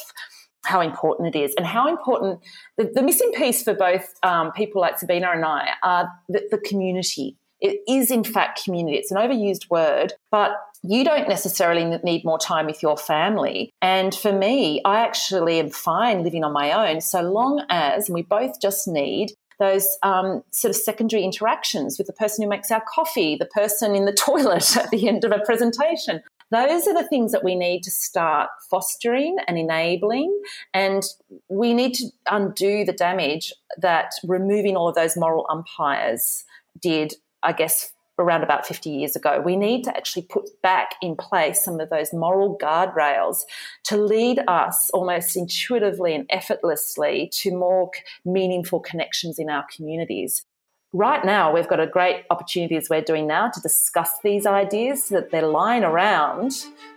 [0.66, 2.42] how important it is and how important
[2.78, 6.58] the, the missing piece for both um, people like Sabina and I are the, the
[6.60, 7.38] community.
[7.60, 8.98] It is, in fact, community.
[8.98, 10.52] It's an overused word, but
[10.88, 13.72] you don't necessarily need more time with your family.
[13.82, 18.22] And for me, I actually am fine living on my own so long as, we
[18.22, 22.84] both just need those um, sort of secondary interactions with the person who makes our
[22.94, 26.22] coffee, the person in the toilet at the end of a presentation.
[26.52, 30.40] Those are the things that we need to start fostering and enabling.
[30.74, 31.04] And
[31.50, 36.44] we need to undo the damage that removing all of those moral umpires
[36.80, 39.42] did, I guess, around about 50 years ago.
[39.44, 43.40] We need to actually put back in place some of those moral guardrails
[43.86, 47.92] to lead us almost intuitively and effortlessly to more
[48.24, 50.46] meaningful connections in our communities.
[50.94, 55.04] Right now, we've got a great opportunity as we're doing now to discuss these ideas
[55.04, 56.54] so that they're lying around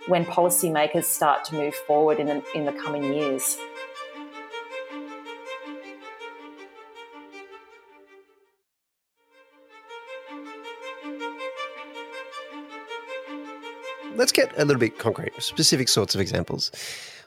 [0.07, 3.57] when policymakers start to move forward in the, in the coming years.
[14.19, 16.71] Let's get a little bit concrete, specific sorts of examples.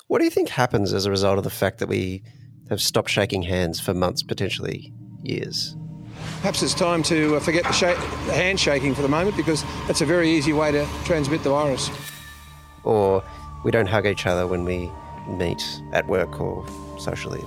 [0.08, 2.22] What do you think happens as a result of the fact that we
[2.68, 5.74] have stopped shaking hands for months, potentially years?
[6.40, 10.02] Perhaps it's time to uh, forget the, sh- the handshaking for the moment because that's
[10.02, 11.90] a very easy way to transmit the virus.
[12.84, 13.24] Or
[13.64, 14.90] we don't hug each other when we
[15.26, 16.66] meet at work or
[16.98, 17.42] socially.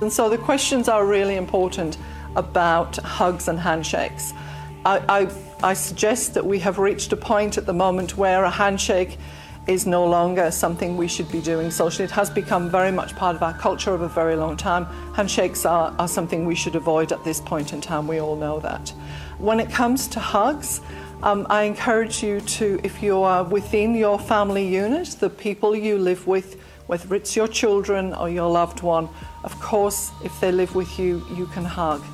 [0.00, 1.98] And so the questions are really important
[2.34, 4.32] about hugs and handshakes.
[4.86, 5.26] I, I
[5.64, 9.16] I suggest that we have reached a point at the moment where a handshake
[9.66, 12.04] is no longer something we should be doing socially.
[12.04, 14.84] It has become very much part of our culture of a very long time.
[15.14, 18.06] Handshakes are, are something we should avoid at this point in time.
[18.06, 18.90] We all know that.
[19.38, 20.82] When it comes to hugs,
[21.22, 25.96] um, I encourage you to, if you are within your family unit, the people you
[25.96, 29.08] live with, whether it's your children or your loved one,
[29.44, 32.04] of course, if they live with you, you can hug.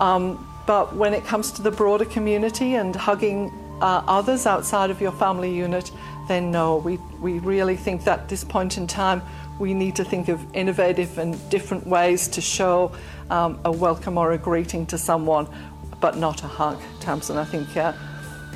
[0.00, 5.00] Um, but when it comes to the broader community and hugging uh, others outside of
[5.00, 5.90] your family unit,
[6.28, 9.22] then no, we, we really think that at this point in time
[9.58, 12.92] we need to think of innovative and different ways to show
[13.30, 15.46] um, a welcome or a greeting to someone
[16.00, 17.38] but not a hug, Tamsin.
[17.38, 17.92] I think uh,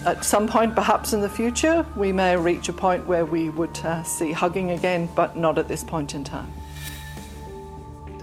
[0.04, 3.78] at some point, perhaps in the future, we may reach a point where we would
[3.80, 6.52] uh, see hugging again, but not at this point in time.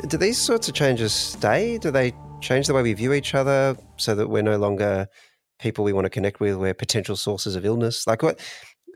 [0.08, 1.78] Do these sorts of changes stay?
[1.78, 5.08] Do they change the way we view each other so that we're no longer
[5.60, 8.06] people we want to connect with, we're potential sources of illness?
[8.08, 8.40] Like what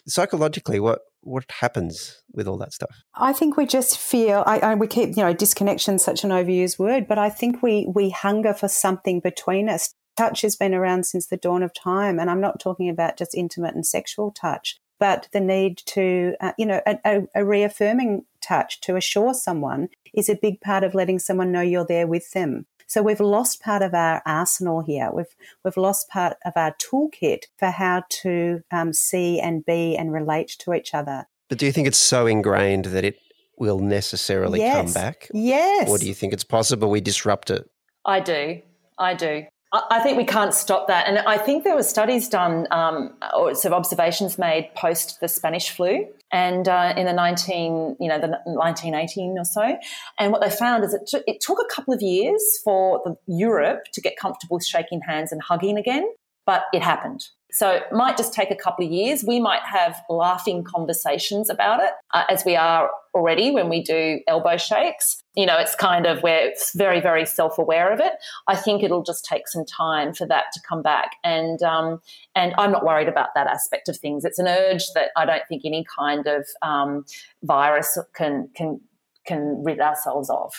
[0.08, 2.96] psychologically, what what happens with all that stuff?
[3.16, 4.44] I think we just feel.
[4.48, 7.88] I, I, we keep, you know, disconnection such an overused word, but I think we
[7.94, 9.94] we hunger for something between us.
[10.18, 13.34] Touch has been around since the dawn of time, and I'm not talking about just
[13.34, 18.82] intimate and sexual touch, but the need to, uh, you know, a, a reaffirming touch
[18.82, 22.66] to assure someone is a big part of letting someone know you're there with them.
[22.92, 25.12] So we've lost part of our arsenal here.
[25.14, 30.12] We've we've lost part of our toolkit for how to um, see and be and
[30.12, 31.26] relate to each other.
[31.48, 33.18] But do you think it's so ingrained that it
[33.58, 34.76] will necessarily yes.
[34.76, 35.30] come back?
[35.34, 35.88] Yes.
[35.90, 37.70] Or do you think it's possible we disrupt it?
[38.04, 38.62] I do.
[38.98, 39.46] I do.
[39.74, 41.08] I think we can't stop that.
[41.08, 45.30] And I think there were studies done, um, or sort of observations made post the
[45.30, 49.78] Spanish flu and uh, in the 19, you know, the 1918 or so.
[50.20, 53.84] And what they found is it, t- it took a couple of years for Europe
[53.94, 56.06] to get comfortable shaking hands and hugging again,
[56.52, 57.24] but it happened.
[57.54, 59.24] So it might just take a couple of years.
[59.26, 64.20] We might have laughing conversations about it, uh, as we are already when we do
[64.28, 65.24] elbow shakes.
[65.34, 68.12] You know, it's kind of where it's very, very self aware of it.
[68.50, 72.02] I think it'll just take some time for that to come back, and um,
[72.36, 74.26] and I'm not worried about that aspect of things.
[74.26, 77.06] It's an urge that I don't think any kind of um,
[77.44, 78.82] virus can can
[79.26, 80.52] can rid ourselves of.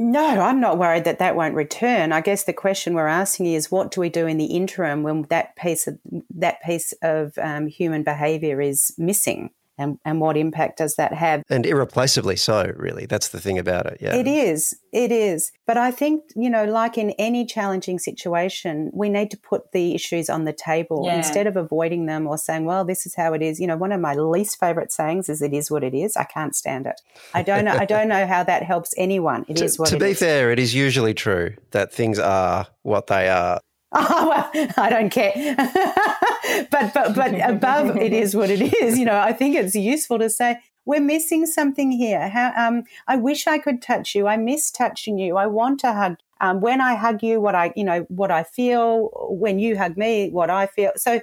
[0.00, 2.12] No, I'm not worried that that won't return.
[2.12, 5.22] I guess the question we're asking is, what do we do in the interim when
[5.22, 5.98] that piece of
[6.36, 9.50] that piece of um, human behaviour is missing?
[9.78, 11.42] And, and what impact does that have?
[11.48, 13.06] And irreplaceably so, really.
[13.06, 13.98] That's the thing about it.
[14.00, 14.14] Yeah.
[14.14, 14.76] It is.
[14.92, 15.52] It is.
[15.66, 19.94] But I think, you know, like in any challenging situation, we need to put the
[19.94, 21.16] issues on the table yeah.
[21.16, 23.60] instead of avoiding them or saying, well, this is how it is.
[23.60, 26.16] You know, one of my least favorite sayings is it is what it is.
[26.16, 27.00] I can't stand it.
[27.34, 29.44] I don't know I don't know how that helps anyone.
[29.48, 30.18] It to, is what to be is.
[30.18, 33.60] fair, it is usually true that things are what they are.
[33.92, 35.32] Oh, well, I don't care.
[36.70, 38.98] but but but above it is what it is.
[38.98, 42.28] You know, I think it's useful to say we're missing something here.
[42.28, 44.26] How um, I wish I could touch you.
[44.26, 45.38] I miss touching you.
[45.38, 46.16] I want to hug.
[46.40, 49.08] Um, when I hug you, what I you know what I feel.
[49.30, 50.92] When you hug me, what I feel.
[50.96, 51.22] So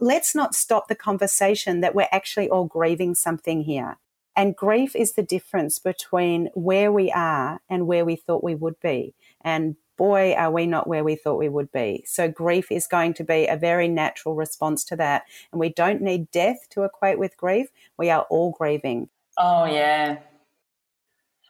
[0.00, 3.98] let's not stop the conversation that we're actually all grieving something here.
[4.36, 8.80] And grief is the difference between where we are and where we thought we would
[8.80, 9.14] be.
[9.42, 12.02] And boy, are we not where we thought we would be.
[12.06, 15.24] So grief is going to be a very natural response to that.
[15.52, 17.68] And we don't need death to equate with grief.
[17.98, 19.10] We are all grieving.
[19.36, 20.20] Oh, yeah.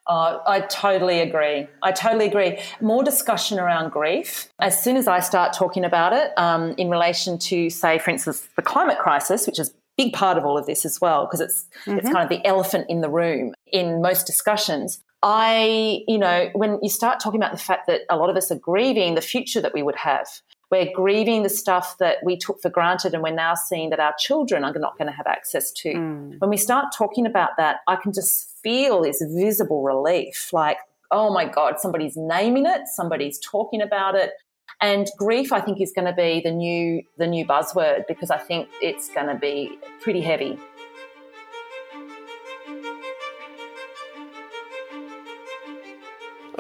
[0.08, 1.68] Oh, I totally agree.
[1.80, 2.58] I totally agree.
[2.80, 4.48] More discussion around grief.
[4.58, 8.48] As soon as I start talking about it um, in relation to, say, for instance,
[8.56, 11.40] the climate crisis, which is a big part of all of this as well, because
[11.40, 11.98] it's mm-hmm.
[11.98, 15.04] it's kind of the elephant in the room in most discussions.
[15.22, 18.50] I, you know, when you start talking about the fact that a lot of us
[18.50, 20.28] are grieving the future that we would have,
[20.70, 24.14] we're grieving the stuff that we took for granted and we're now seeing that our
[24.18, 25.92] children are not going to have access to.
[25.92, 26.40] Mm.
[26.40, 30.78] When we start talking about that, I can just feel this visible relief like,
[31.10, 34.32] oh my God, somebody's naming it, somebody's talking about it.
[34.80, 38.38] And grief, I think, is going to be the new the new buzzword because I
[38.38, 40.58] think it's going to be pretty heavy.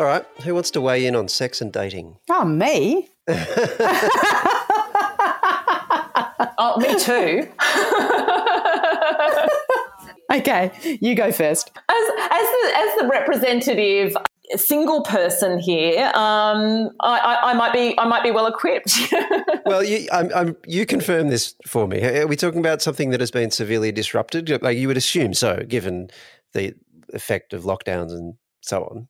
[0.00, 0.24] All right.
[0.44, 2.16] Who wants to weigh in on sex and dating?
[2.30, 3.10] Oh, me.
[6.56, 7.46] oh, me too.
[10.40, 11.70] okay, you go first.
[11.86, 14.16] As, as, the, as the representative
[14.56, 18.98] single person here, um, I, I, I, might be I might be well equipped.
[19.66, 22.02] well, you, I'm, I'm, you confirm this for me.
[22.02, 24.62] Are we talking about something that has been severely disrupted?
[24.62, 26.08] Like you would assume so, given
[26.54, 26.74] the
[27.12, 29.08] effect of lockdowns and so on.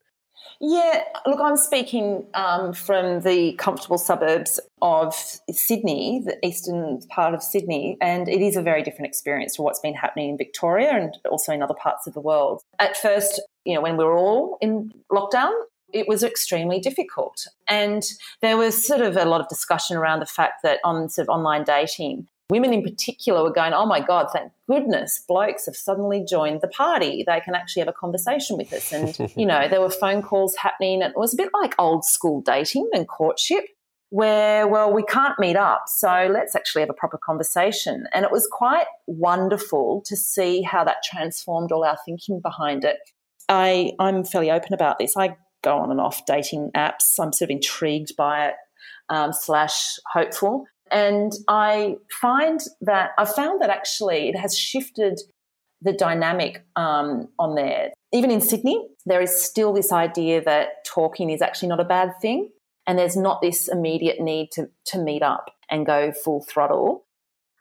[0.62, 5.14] Yeah, look, I'm speaking um, from the comfortable suburbs of
[5.50, 9.80] Sydney, the eastern part of Sydney, and it is a very different experience to what's
[9.80, 12.62] been happening in Victoria and also in other parts of the world.
[12.78, 15.52] At first, you know, when we were all in lockdown,
[15.94, 17.46] it was extremely difficult.
[17.66, 18.02] And
[18.42, 21.30] there was sort of a lot of discussion around the fact that on sort of
[21.30, 26.24] online dating, women in particular were going, oh my God, thank goodness blokes have suddenly
[26.28, 27.24] joined the party.
[27.26, 28.92] They can actually have a conversation with us.
[28.92, 31.03] And, you know, there were phone calls happening.
[31.03, 33.64] And it was a bit like old school dating and courtship
[34.11, 35.84] where, well, we can't meet up.
[35.86, 38.07] So let's actually have a proper conversation.
[38.12, 42.96] And it was quite wonderful to see how that transformed all our thinking behind it.
[43.48, 45.16] I, I'm fairly open about this.
[45.16, 47.18] I go on and off dating apps.
[47.20, 48.55] I'm sort of intrigued by it.
[49.11, 50.64] um, slash hopeful.
[50.91, 55.20] And I find that I've found that actually it has shifted
[55.82, 57.91] the dynamic um, on there.
[58.12, 62.12] Even in Sydney, there is still this idea that talking is actually not a bad
[62.20, 62.51] thing.
[62.86, 67.05] And there's not this immediate need to, to meet up and go full throttle.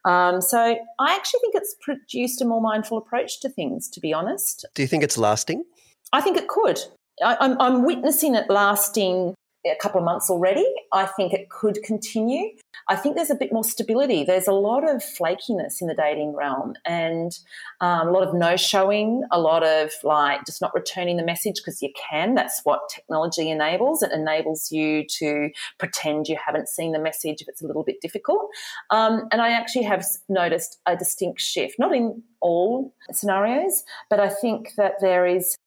[0.06, 4.14] Um, so I actually think it's produced a more mindful approach to things, to be
[4.14, 4.66] honest.
[4.74, 5.66] Do you think it's lasting?
[6.14, 6.80] I think it could.
[7.24, 10.66] I, I'm, I'm witnessing it lasting a couple of months already.
[10.94, 12.52] I think it could continue.
[12.88, 14.24] I think there's a bit more stability.
[14.24, 17.38] There's a lot of flakiness in the dating realm and
[17.82, 21.56] um, a lot of no showing, a lot of like just not returning the message
[21.58, 22.36] because you can.
[22.36, 24.02] That's what technology enables.
[24.02, 28.02] It enables you to pretend you haven't seen the message if it's a little bit
[28.02, 28.50] difficult.
[28.90, 34.30] Um, and I actually have noticed a distinct shift, not in all scenarios, but I
[34.30, 35.58] think that there is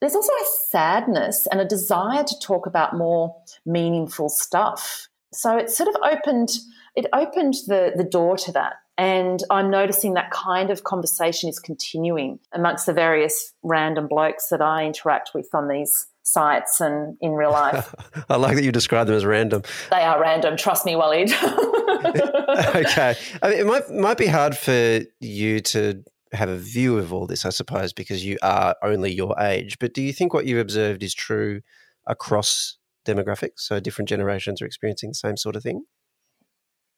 [0.00, 3.34] there's also a sadness and a desire to talk about more
[3.64, 5.08] meaningful stuff.
[5.32, 6.50] So it sort of opened
[6.96, 8.74] it opened the, the door to that.
[8.98, 14.62] And I'm noticing that kind of conversation is continuing amongst the various random blokes that
[14.62, 17.94] I interact with on these sites and in real life.
[18.30, 19.62] I like that you describe them as random.
[19.90, 21.30] They are random, trust me, Waleed.
[22.74, 23.14] okay.
[23.42, 26.02] I mean, it might might be hard for you to
[26.32, 29.78] have a view of all this, I suppose, because you are only your age.
[29.78, 31.60] But do you think what you've observed is true
[32.06, 33.60] across demographics?
[33.60, 35.84] So different generations are experiencing the same sort of thing?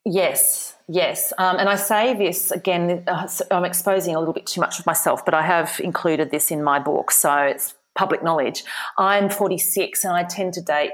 [0.05, 1.33] Yes, yes.
[1.37, 4.87] Um, and I say this again, uh, I'm exposing a little bit too much of
[4.87, 7.11] myself, but I have included this in my book.
[7.11, 8.65] So it's public knowledge.
[8.97, 10.93] I'm 46 and I tend to date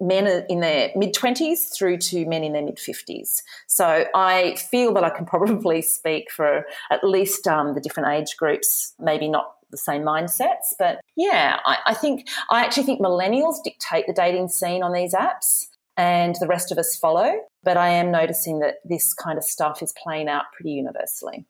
[0.00, 3.42] men in their mid 20s through to men in their mid 50s.
[3.66, 8.36] So I feel that I can probably speak for at least um, the different age
[8.36, 10.74] groups, maybe not the same mindsets.
[10.78, 15.14] But yeah, I, I think, I actually think millennials dictate the dating scene on these
[15.14, 15.66] apps
[15.96, 17.34] and the rest of us follow.
[17.62, 21.46] But I am noticing that this kind of stuff is playing out pretty universally.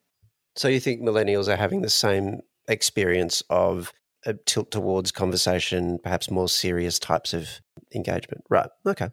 [0.54, 3.92] So you think millennials are having the same experience of
[4.24, 7.60] a tilt towards conversation, perhaps more serious types of
[7.96, 8.44] engagement.
[8.48, 8.68] Right.
[8.86, 9.08] Okay.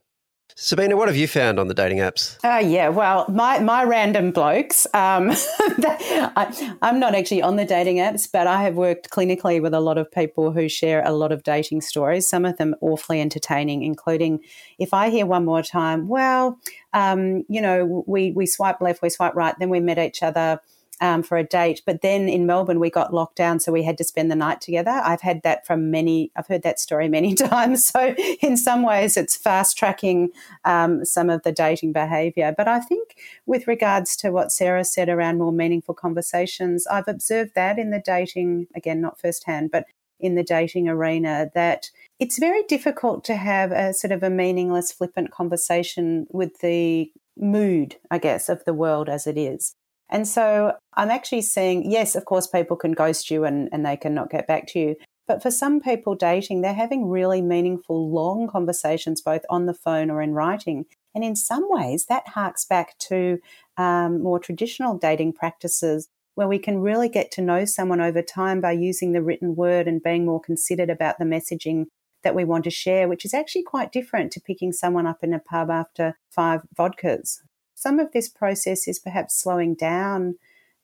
[0.56, 2.38] Sabina, what have you found on the dating apps?
[2.44, 7.98] Uh, yeah, well, my, my random blokes, um, I, am not actually on the dating
[7.98, 11.32] apps, but I have worked clinically with a lot of people who share a lot
[11.32, 14.42] of dating stories, some of them awfully entertaining, including
[14.78, 16.60] if I hear one more time, well,
[16.94, 20.60] um, you know, we, we swipe left, we swipe right, then we met each other
[21.02, 21.82] um, for a date.
[21.86, 24.62] But then in Melbourne, we got locked down, so we had to spend the night
[24.62, 24.92] together.
[24.92, 27.86] I've had that from many, I've heard that story many times.
[27.86, 30.30] So in some ways, it's fast tracking
[30.66, 32.54] um, some of the dating behavior.
[32.56, 33.16] But I think
[33.46, 38.02] with regards to what Sarah said around more meaningful conversations, I've observed that in the
[38.04, 39.86] dating, again, not firsthand, but
[40.20, 41.90] in the dating arena, that
[42.20, 47.98] it's very difficult to have a sort of a meaningless, flippant conversation with the mood,
[48.10, 49.76] I guess, of the world as it is.
[50.14, 53.98] And so I'm actually seeing, yes, of course, people can ghost you and, and they
[53.98, 54.96] can not get back to you.
[55.28, 60.12] But for some people dating, they're having really meaningful, long conversations, both on the phone
[60.12, 60.86] or in writing.
[61.16, 63.40] And in some ways, that harks back to
[63.78, 68.62] um, more traditional dating practices where we can really get to know someone over time
[68.62, 71.86] by using the written word and being more considered about the messaging
[72.22, 75.34] that we want to share, which is actually quite different to picking someone up in
[75.34, 77.40] a pub after five vodkas
[77.84, 80.36] some of this process is perhaps slowing down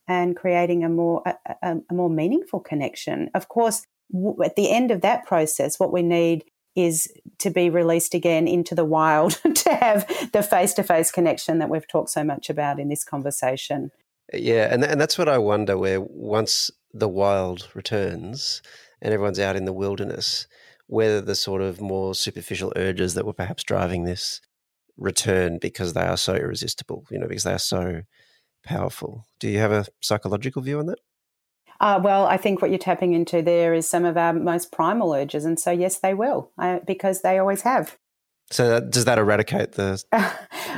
[0.08, 3.30] and creating a more a, a, more meaningful connection.
[3.34, 6.43] Of course, w- at the end of that process, what we need
[6.76, 11.60] is to be released again into the wild to have the face to face connection
[11.60, 13.91] that we've talked so much about in this conversation.
[14.34, 15.78] Yeah, and and that's what I wonder.
[15.78, 18.62] Where once the wild returns
[19.02, 20.47] and everyone's out in the wilderness,
[20.88, 24.41] whether the sort of more superficial urges that were perhaps driving this
[25.00, 28.02] return because they are so irresistible, you know, because they are so
[28.64, 29.26] powerful.
[29.39, 31.00] Do you have a psychological view on that?
[31.80, 35.14] Uh, well, I think what you're tapping into there is some of our most primal
[35.14, 35.45] urges.
[35.45, 37.97] And so, yes, they will, uh, because they always have.
[38.52, 40.04] So, does that eradicate the,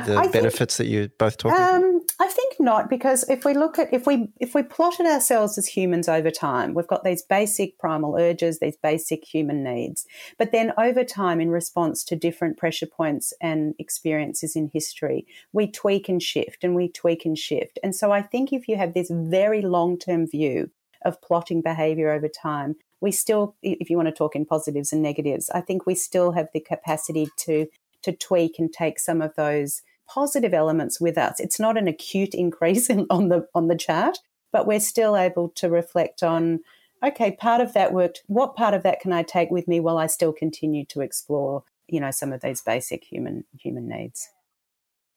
[0.06, 2.01] the benefits think, that you both talking um, about?
[2.62, 6.30] Not, because if we look at if we if we plotted ourselves as humans over
[6.30, 10.06] time, we've got these basic primal urges, these basic human needs,
[10.38, 15.72] but then over time, in response to different pressure points and experiences in history, we
[15.72, 17.80] tweak and shift, and we tweak and shift.
[17.82, 20.70] And so, I think if you have this very long term view
[21.04, 25.02] of plotting behavior over time, we still, if you want to talk in positives and
[25.02, 27.66] negatives, I think we still have the capacity to
[28.04, 29.82] to tweak and take some of those
[30.14, 31.40] positive elements with us.
[31.40, 34.18] It's not an acute increase in, on the on the chart,
[34.52, 36.60] but we're still able to reflect on
[37.04, 38.22] okay, part of that worked.
[38.28, 41.64] What part of that can I take with me while I still continue to explore
[41.88, 44.30] you know some of these basic human human needs.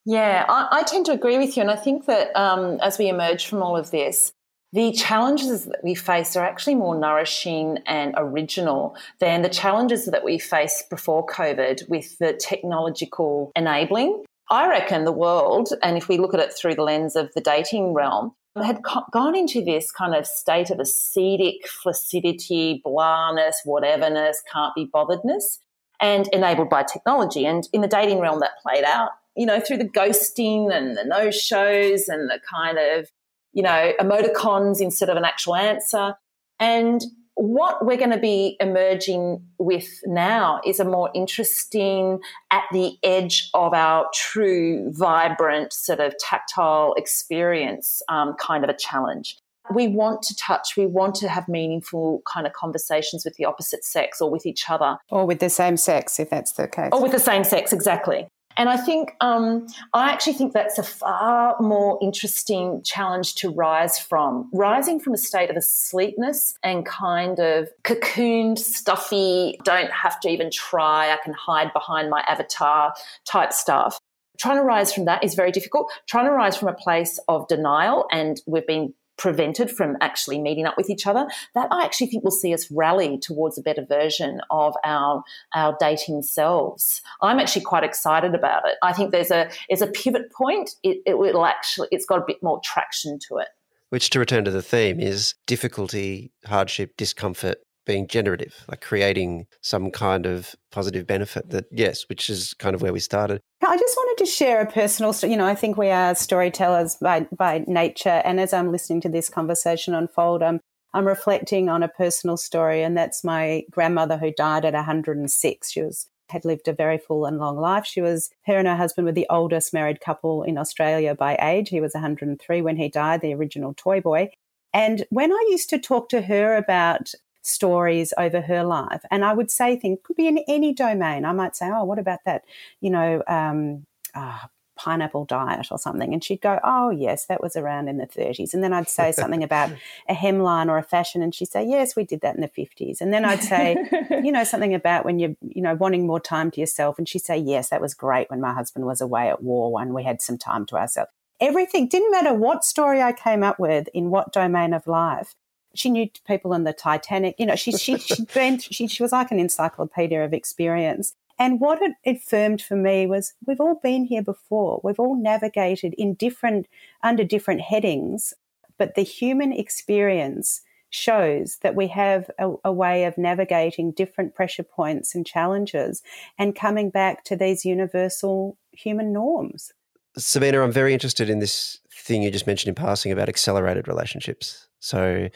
[0.06, 3.08] Yeah, I, I tend to agree with you, and I think that um, as we
[3.08, 4.32] emerge from all of this,
[4.74, 10.24] the challenges that we face are actually more nourishing and original than the challenges that
[10.24, 14.24] we faced before COVID with the technological enabling.
[14.50, 17.40] I reckon the world, and if we look at it through the lens of the
[17.40, 18.80] dating realm, had
[19.10, 25.58] gone into this kind of state of ascetic flaccidity, blahness, whateverness, can't be botheredness,
[26.00, 27.46] and enabled by technology.
[27.46, 31.04] And in the dating realm, that played out, you know, through the ghosting and the
[31.04, 33.10] no shows and the kind of
[33.54, 36.14] you know, emoticons instead of an actual answer.
[36.58, 37.00] And
[37.36, 42.20] what we're going to be emerging with now is a more interesting,
[42.50, 48.76] at the edge of our true, vibrant, sort of tactile experience um, kind of a
[48.76, 49.36] challenge.
[49.74, 53.82] We want to touch, we want to have meaningful kind of conversations with the opposite
[53.82, 54.98] sex or with each other.
[55.08, 56.90] Or with the same sex, if that's the case.
[56.92, 58.28] Or with the same sex, exactly.
[58.56, 63.98] And I think, um, I actually think that's a far more interesting challenge to rise
[63.98, 64.48] from.
[64.52, 70.50] Rising from a state of asleepness and kind of cocooned, stuffy, don't have to even
[70.50, 72.94] try, I can hide behind my avatar
[73.24, 73.98] type stuff.
[74.38, 75.92] Trying to rise from that is very difficult.
[76.08, 80.66] Trying to rise from a place of denial, and we've been prevented from actually meeting
[80.66, 83.84] up with each other, that I actually think will see us rally towards a better
[83.84, 85.22] version of our
[85.54, 87.02] our dating selves.
[87.22, 88.76] I'm actually quite excited about it.
[88.82, 90.70] I think there's a there's a pivot point.
[90.82, 93.48] It, it will actually it's got a bit more traction to it.
[93.90, 99.90] Which, to return to the theme, is difficulty, hardship, discomfort, being generative, like creating some
[99.90, 103.40] kind of positive benefit that, yes, which is kind of where we started.
[103.66, 105.32] I just wanted to share a personal story.
[105.32, 108.22] You know, I think we are storytellers by, by nature.
[108.24, 110.60] And as I'm listening to this conversation unfold, I'm,
[110.92, 112.82] I'm reflecting on a personal story.
[112.82, 115.70] And that's my grandmother who died at 106.
[115.70, 117.84] She was had lived a very full and long life.
[117.84, 121.68] She was, her and her husband were the oldest married couple in Australia by age.
[121.68, 124.30] He was 103 when he died, the original toy boy.
[124.72, 127.12] And when I used to talk to her about
[127.46, 129.02] stories over her life.
[129.10, 131.24] And I would say things could be in any domain.
[131.24, 132.44] I might say, oh, what about that,
[132.80, 134.38] you know, um, uh,
[134.76, 136.12] pineapple diet or something.
[136.12, 138.54] And she'd go, oh, yes, that was around in the 30s.
[138.54, 139.70] And then I'd say something about
[140.08, 141.22] a hemline or a fashion.
[141.22, 143.00] And she'd say, yes, we did that in the 50s.
[143.00, 143.76] And then I'd say,
[144.10, 146.98] you know, something about when you're, you know, wanting more time to yourself.
[146.98, 149.94] And she'd say, yes, that was great when my husband was away at war and
[149.94, 151.10] we had some time to ourselves.
[151.40, 155.34] Everything didn't matter what story I came up with in what domain of life
[155.74, 157.36] she knew people in the Titanic.
[157.38, 161.14] You know, she she she, been, she she was like an encyclopedia of experience.
[161.38, 164.80] And what it affirmed for me was we've all been here before.
[164.84, 166.66] We've all navigated in different
[167.02, 168.34] under different headings,
[168.78, 174.62] but the human experience shows that we have a, a, way of navigating different pressure
[174.62, 176.04] points and challenges
[176.38, 179.72] and coming back to these universal human norms.
[180.16, 184.68] Sabina, I'm very interested in this thing you just mentioned in passing about accelerated relationships.
[184.80, 185.28] So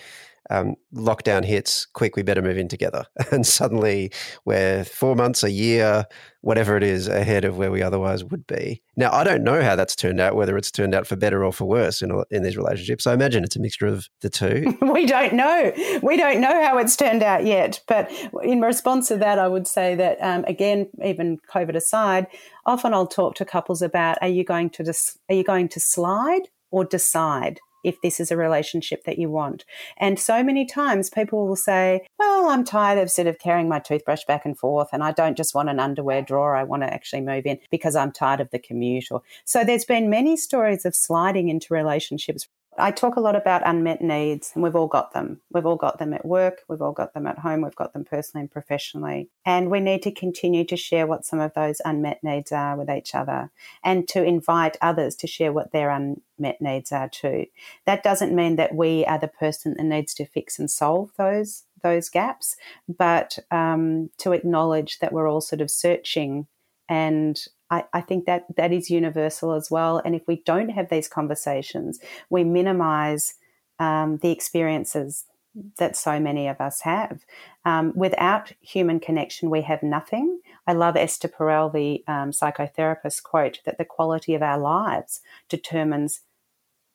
[0.51, 3.05] um, lockdown hits, quick, we better move in together.
[3.31, 4.11] And suddenly
[4.47, 6.07] we're four months, a year,
[6.41, 8.83] whatever it is, ahead of where we otherwise would be.
[8.97, 11.53] Now, I don't know how that's turned out, whether it's turned out for better or
[11.53, 13.07] for worse in, in these relationships.
[13.07, 14.77] I imagine it's a mixture of the two.
[14.93, 15.73] we don't know.
[16.03, 17.81] We don't know how it's turned out yet.
[17.87, 18.11] But
[18.43, 22.29] in response to that, I would say that, um, again, even COVID aside,
[22.65, 25.81] often I'll talk to couples about are you going to, dis- are you going to
[25.81, 27.61] slide or decide?
[27.89, 29.65] If this is a relationship that you want.
[29.97, 33.79] And so many times people will say, Well, I'm tired of sort of carrying my
[33.79, 36.55] toothbrush back and forth, and I don't just want an underwear drawer.
[36.55, 39.07] I want to actually move in because I'm tired of the commute.
[39.11, 42.47] Or so there's been many stories of sliding into relationships
[42.79, 45.41] I talk a lot about unmet needs, and we've all got them.
[45.51, 48.05] We've all got them at work, we've all got them at home, we've got them
[48.05, 49.29] personally and professionally.
[49.45, 52.89] And we need to continue to share what some of those unmet needs are with
[52.89, 53.51] each other
[53.83, 57.47] and to invite others to share what their unmet needs are too.
[57.85, 61.65] That doesn't mean that we are the person that needs to fix and solve those
[61.83, 62.57] those gaps,
[62.89, 66.49] but um, to acknowledge that we're all sort of searching
[66.89, 70.01] and I, I, think that that is universal as well.
[70.05, 71.99] And if we don't have these conversations,
[72.31, 73.35] we minimize
[73.79, 75.25] um, the experiences
[75.79, 77.25] that so many of us have.
[77.65, 80.41] Um, without human connection, we have nothing.
[80.67, 86.21] I love Esther Perel, the um, psychotherapist, quote that the quality of our lives determines,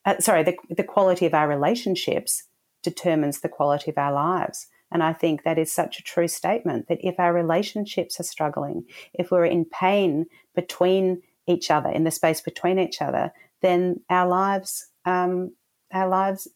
[0.06, 2.44] uh, sorry, the, the quality of our relationships
[2.82, 4.68] determines the quality of our lives.
[4.94, 8.86] And I think that is such a true statement that if our relationships are struggling,
[9.14, 14.28] if we're in pain between each other, in the space between each other, then our
[14.28, 15.52] lives um,
[15.94, 16.48] our lives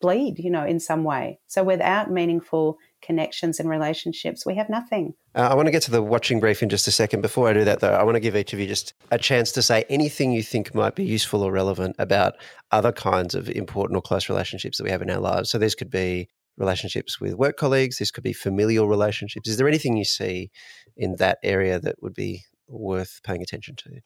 [0.00, 1.40] bleed, you know, in some way.
[1.48, 5.14] So without meaningful connections and relationships, we have nothing.
[5.34, 7.20] Uh, I want to get to the watching brief in just a second.
[7.20, 9.50] Before I do that, though, I want to give each of you just a chance
[9.52, 12.34] to say anything you think might be useful or relevant about
[12.70, 15.50] other kinds of important or close relationships that we have in our lives.
[15.50, 19.48] So, this could be relationships with work colleagues, this could be familial relationships.
[19.48, 20.50] Is there anything you see
[20.96, 24.00] in that area that would be worth paying attention to?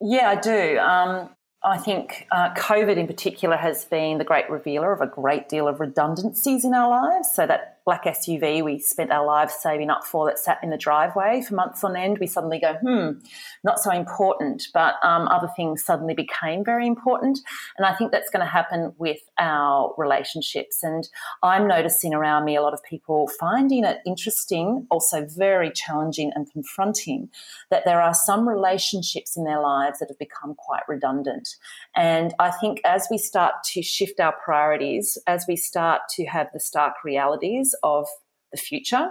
[0.00, 0.78] Yeah, I do.
[0.78, 1.30] Um,
[1.64, 5.68] I think uh, COVID in particular has been the great revealer of a great deal
[5.68, 7.28] of redundancies in our lives.
[7.32, 10.76] So that black SUV we spent our lives saving up for that sat in the
[10.76, 13.18] driveway for months on end, we suddenly go, hmm,
[13.64, 14.68] not so important.
[14.74, 17.40] But um, other things suddenly became very important.
[17.76, 20.82] And I think that's going to happen with our relationships.
[20.82, 21.08] And
[21.42, 26.50] I'm noticing around me a lot of people finding it interesting, also very challenging and
[26.50, 27.30] confronting,
[27.70, 31.56] that there are some relationships in their lives that have become quite redundant.
[31.94, 36.48] And I think as we start to shift our priorities, as we start to have
[36.52, 38.06] the stark realities, of
[38.52, 39.10] the future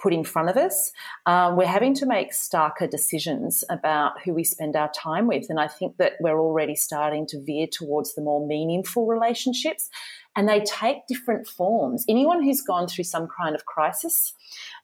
[0.00, 0.92] put in front of us,
[1.26, 5.46] um, we're having to make starker decisions about who we spend our time with.
[5.48, 9.90] And I think that we're already starting to veer towards the more meaningful relationships.
[10.36, 12.04] And they take different forms.
[12.08, 14.32] Anyone who's gone through some kind of crisis,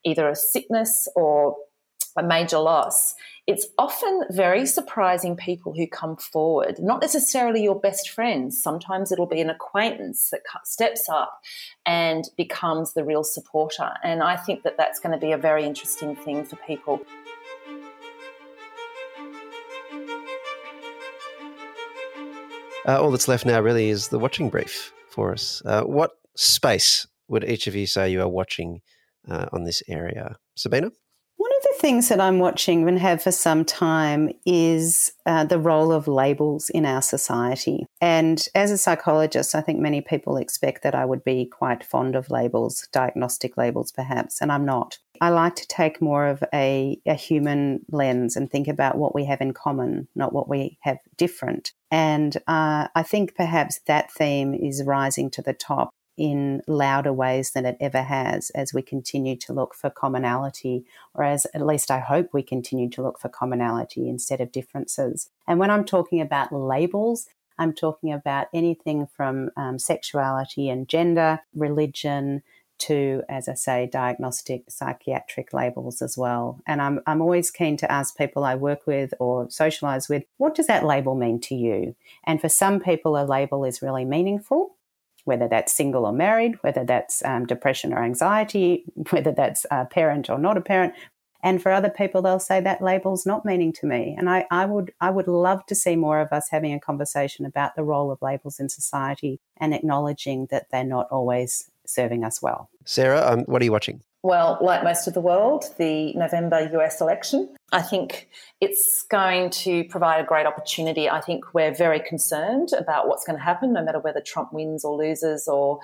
[0.04, 1.56] either a sickness or
[2.18, 3.14] a major loss,
[3.46, 8.60] it's often very surprising people who come forward, not necessarily your best friends.
[8.60, 11.40] Sometimes it'll be an acquaintance that steps up
[11.84, 13.92] and becomes the real supporter.
[14.02, 17.00] And I think that that's going to be a very interesting thing for people.
[22.88, 25.62] Uh, all that's left now really is the watching brief for us.
[25.64, 28.80] Uh, what space would each of you say you are watching
[29.28, 30.36] uh, on this area?
[30.56, 30.90] Sabina?
[31.76, 36.70] Things that I'm watching and have for some time is uh, the role of labels
[36.70, 37.86] in our society.
[38.00, 42.16] And as a psychologist, I think many people expect that I would be quite fond
[42.16, 44.98] of labels, diagnostic labels perhaps, and I'm not.
[45.20, 49.24] I like to take more of a, a human lens and think about what we
[49.24, 51.72] have in common, not what we have different.
[51.90, 57.52] And uh, I think perhaps that theme is rising to the top in louder ways
[57.52, 61.90] than it ever has as we continue to look for commonality, or as at least
[61.90, 65.30] I hope we continue to look for commonality instead of differences.
[65.46, 71.40] And when I'm talking about labels, I'm talking about anything from um, sexuality and gender,
[71.54, 72.42] religion,
[72.78, 76.60] to, as I say, diagnostic psychiatric labels as well.
[76.66, 80.54] And I'm, I'm always keen to ask people I work with or socialize with, what
[80.54, 81.96] does that label mean to you?
[82.24, 84.75] And for some people, a label is really meaningful
[85.26, 90.30] whether that's single or married, whether that's um, depression or anxiety, whether that's a parent
[90.30, 90.94] or not a parent.
[91.42, 94.16] And for other people, they'll say that label's not meaning to me.
[94.18, 97.44] And I, I would I would love to see more of us having a conversation
[97.44, 102.42] about the role of labels in society and acknowledging that they're not always serving us
[102.42, 102.68] well.
[102.84, 104.00] Sarah, um, what are you watching?
[104.26, 108.28] Well, like most of the world, the November US election, I think
[108.60, 111.08] it's going to provide a great opportunity.
[111.08, 114.84] I think we're very concerned about what's going to happen, no matter whether Trump wins
[114.84, 115.78] or loses or,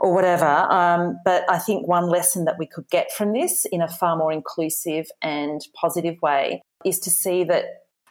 [0.00, 0.46] or whatever.
[0.46, 4.16] Um, but I think one lesson that we could get from this in a far
[4.16, 7.66] more inclusive and positive way is to see that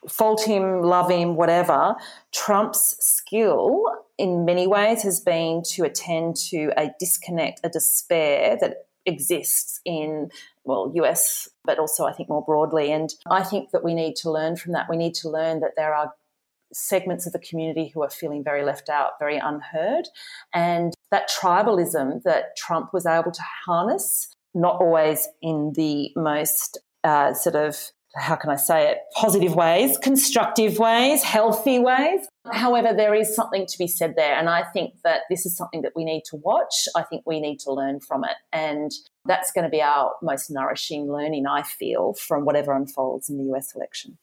[0.08, 1.96] fault him, love him, whatever,
[2.32, 3.84] Trump's skill
[4.20, 8.76] in many ways has been to attend to a disconnect, a despair that
[9.06, 10.30] exists in
[10.64, 12.92] well US but also I think more broadly.
[12.92, 14.88] And I think that we need to learn from that.
[14.90, 16.14] We need to learn that there are
[16.74, 20.08] segments of the community who are feeling very left out very unheard.
[20.54, 27.34] And that tribalism that Trump was able to harness not always in the most uh,
[27.34, 32.28] sort of how can I say it, positive ways, constructive ways, healthy ways.
[32.52, 34.36] However, there is something to be said there.
[34.36, 36.88] And I think that this is something that we need to watch.
[36.96, 38.36] I think we need to learn from it.
[38.52, 38.92] And
[39.26, 43.56] that's going to be our most nourishing learning, I feel, from whatever unfolds in the
[43.56, 44.18] US election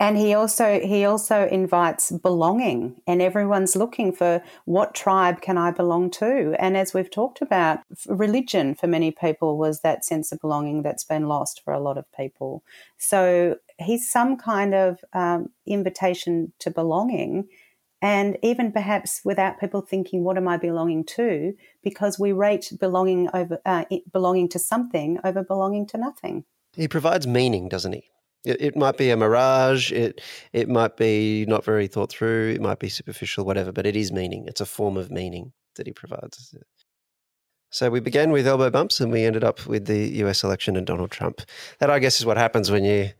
[0.00, 5.70] and he also he also invites belonging and everyone's looking for what tribe can i
[5.70, 6.54] belong to?
[6.58, 11.04] And as we've talked about religion for many people was that sense of belonging that's
[11.04, 12.64] been lost for a lot of people.
[12.96, 17.48] So he's some kind of um, invitation to belonging
[18.00, 21.54] and even perhaps without people thinking what am i belonging to?
[21.82, 26.44] because we rate belonging over uh, belonging to something over belonging to nothing.
[26.74, 28.10] He provides meaning doesn't he
[28.44, 29.92] it, it, might be a mirage.
[29.92, 30.20] It
[30.52, 32.52] it might be not very thought through.
[32.54, 33.72] It might be superficial, whatever.
[33.72, 34.46] But it is meaning.
[34.46, 36.54] It's a form of meaning that he provides.
[37.70, 40.42] So we began with elbow bumps, and we ended up with the U.S.
[40.42, 41.42] election and Donald Trump.
[41.80, 43.10] That, I guess, is what happens when you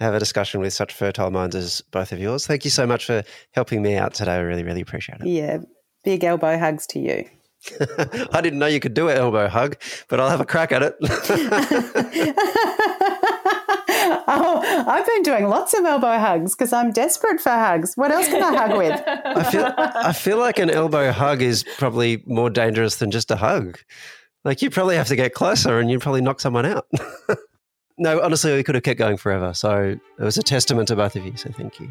[0.00, 2.46] have a discussion with such fertile minds as both of yours.
[2.46, 3.22] Thank you so much for
[3.52, 4.32] helping me out today.
[4.32, 5.26] I really, really appreciate it.
[5.26, 5.58] Yeah,
[6.04, 7.28] Big elbow hugs to you.
[8.32, 9.76] I didn't know you could do an elbow hug,
[10.08, 10.96] but I'll have a crack at it.
[14.28, 17.96] oh, I've been doing lots of elbow hugs because I'm desperate for hugs.
[17.96, 19.02] What else can I hug with?
[19.24, 23.36] I feel I feel like an elbow hug is probably more dangerous than just a
[23.36, 23.78] hug.
[24.44, 26.86] Like you probably have to get closer and you'd probably knock someone out.
[27.98, 29.52] no, honestly, we could have kept going forever.
[29.54, 31.36] So it was a testament to both of you.
[31.36, 31.90] So thank you.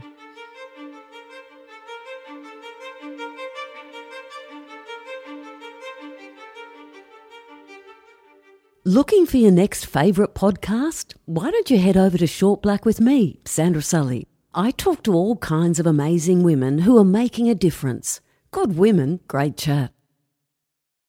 [8.87, 11.13] Looking for your next favourite podcast?
[11.25, 14.27] Why don't you head over to Short Black with me, Sandra Sully?
[14.55, 18.21] I talk to all kinds of amazing women who are making a difference.
[18.51, 19.91] Good women, great chat.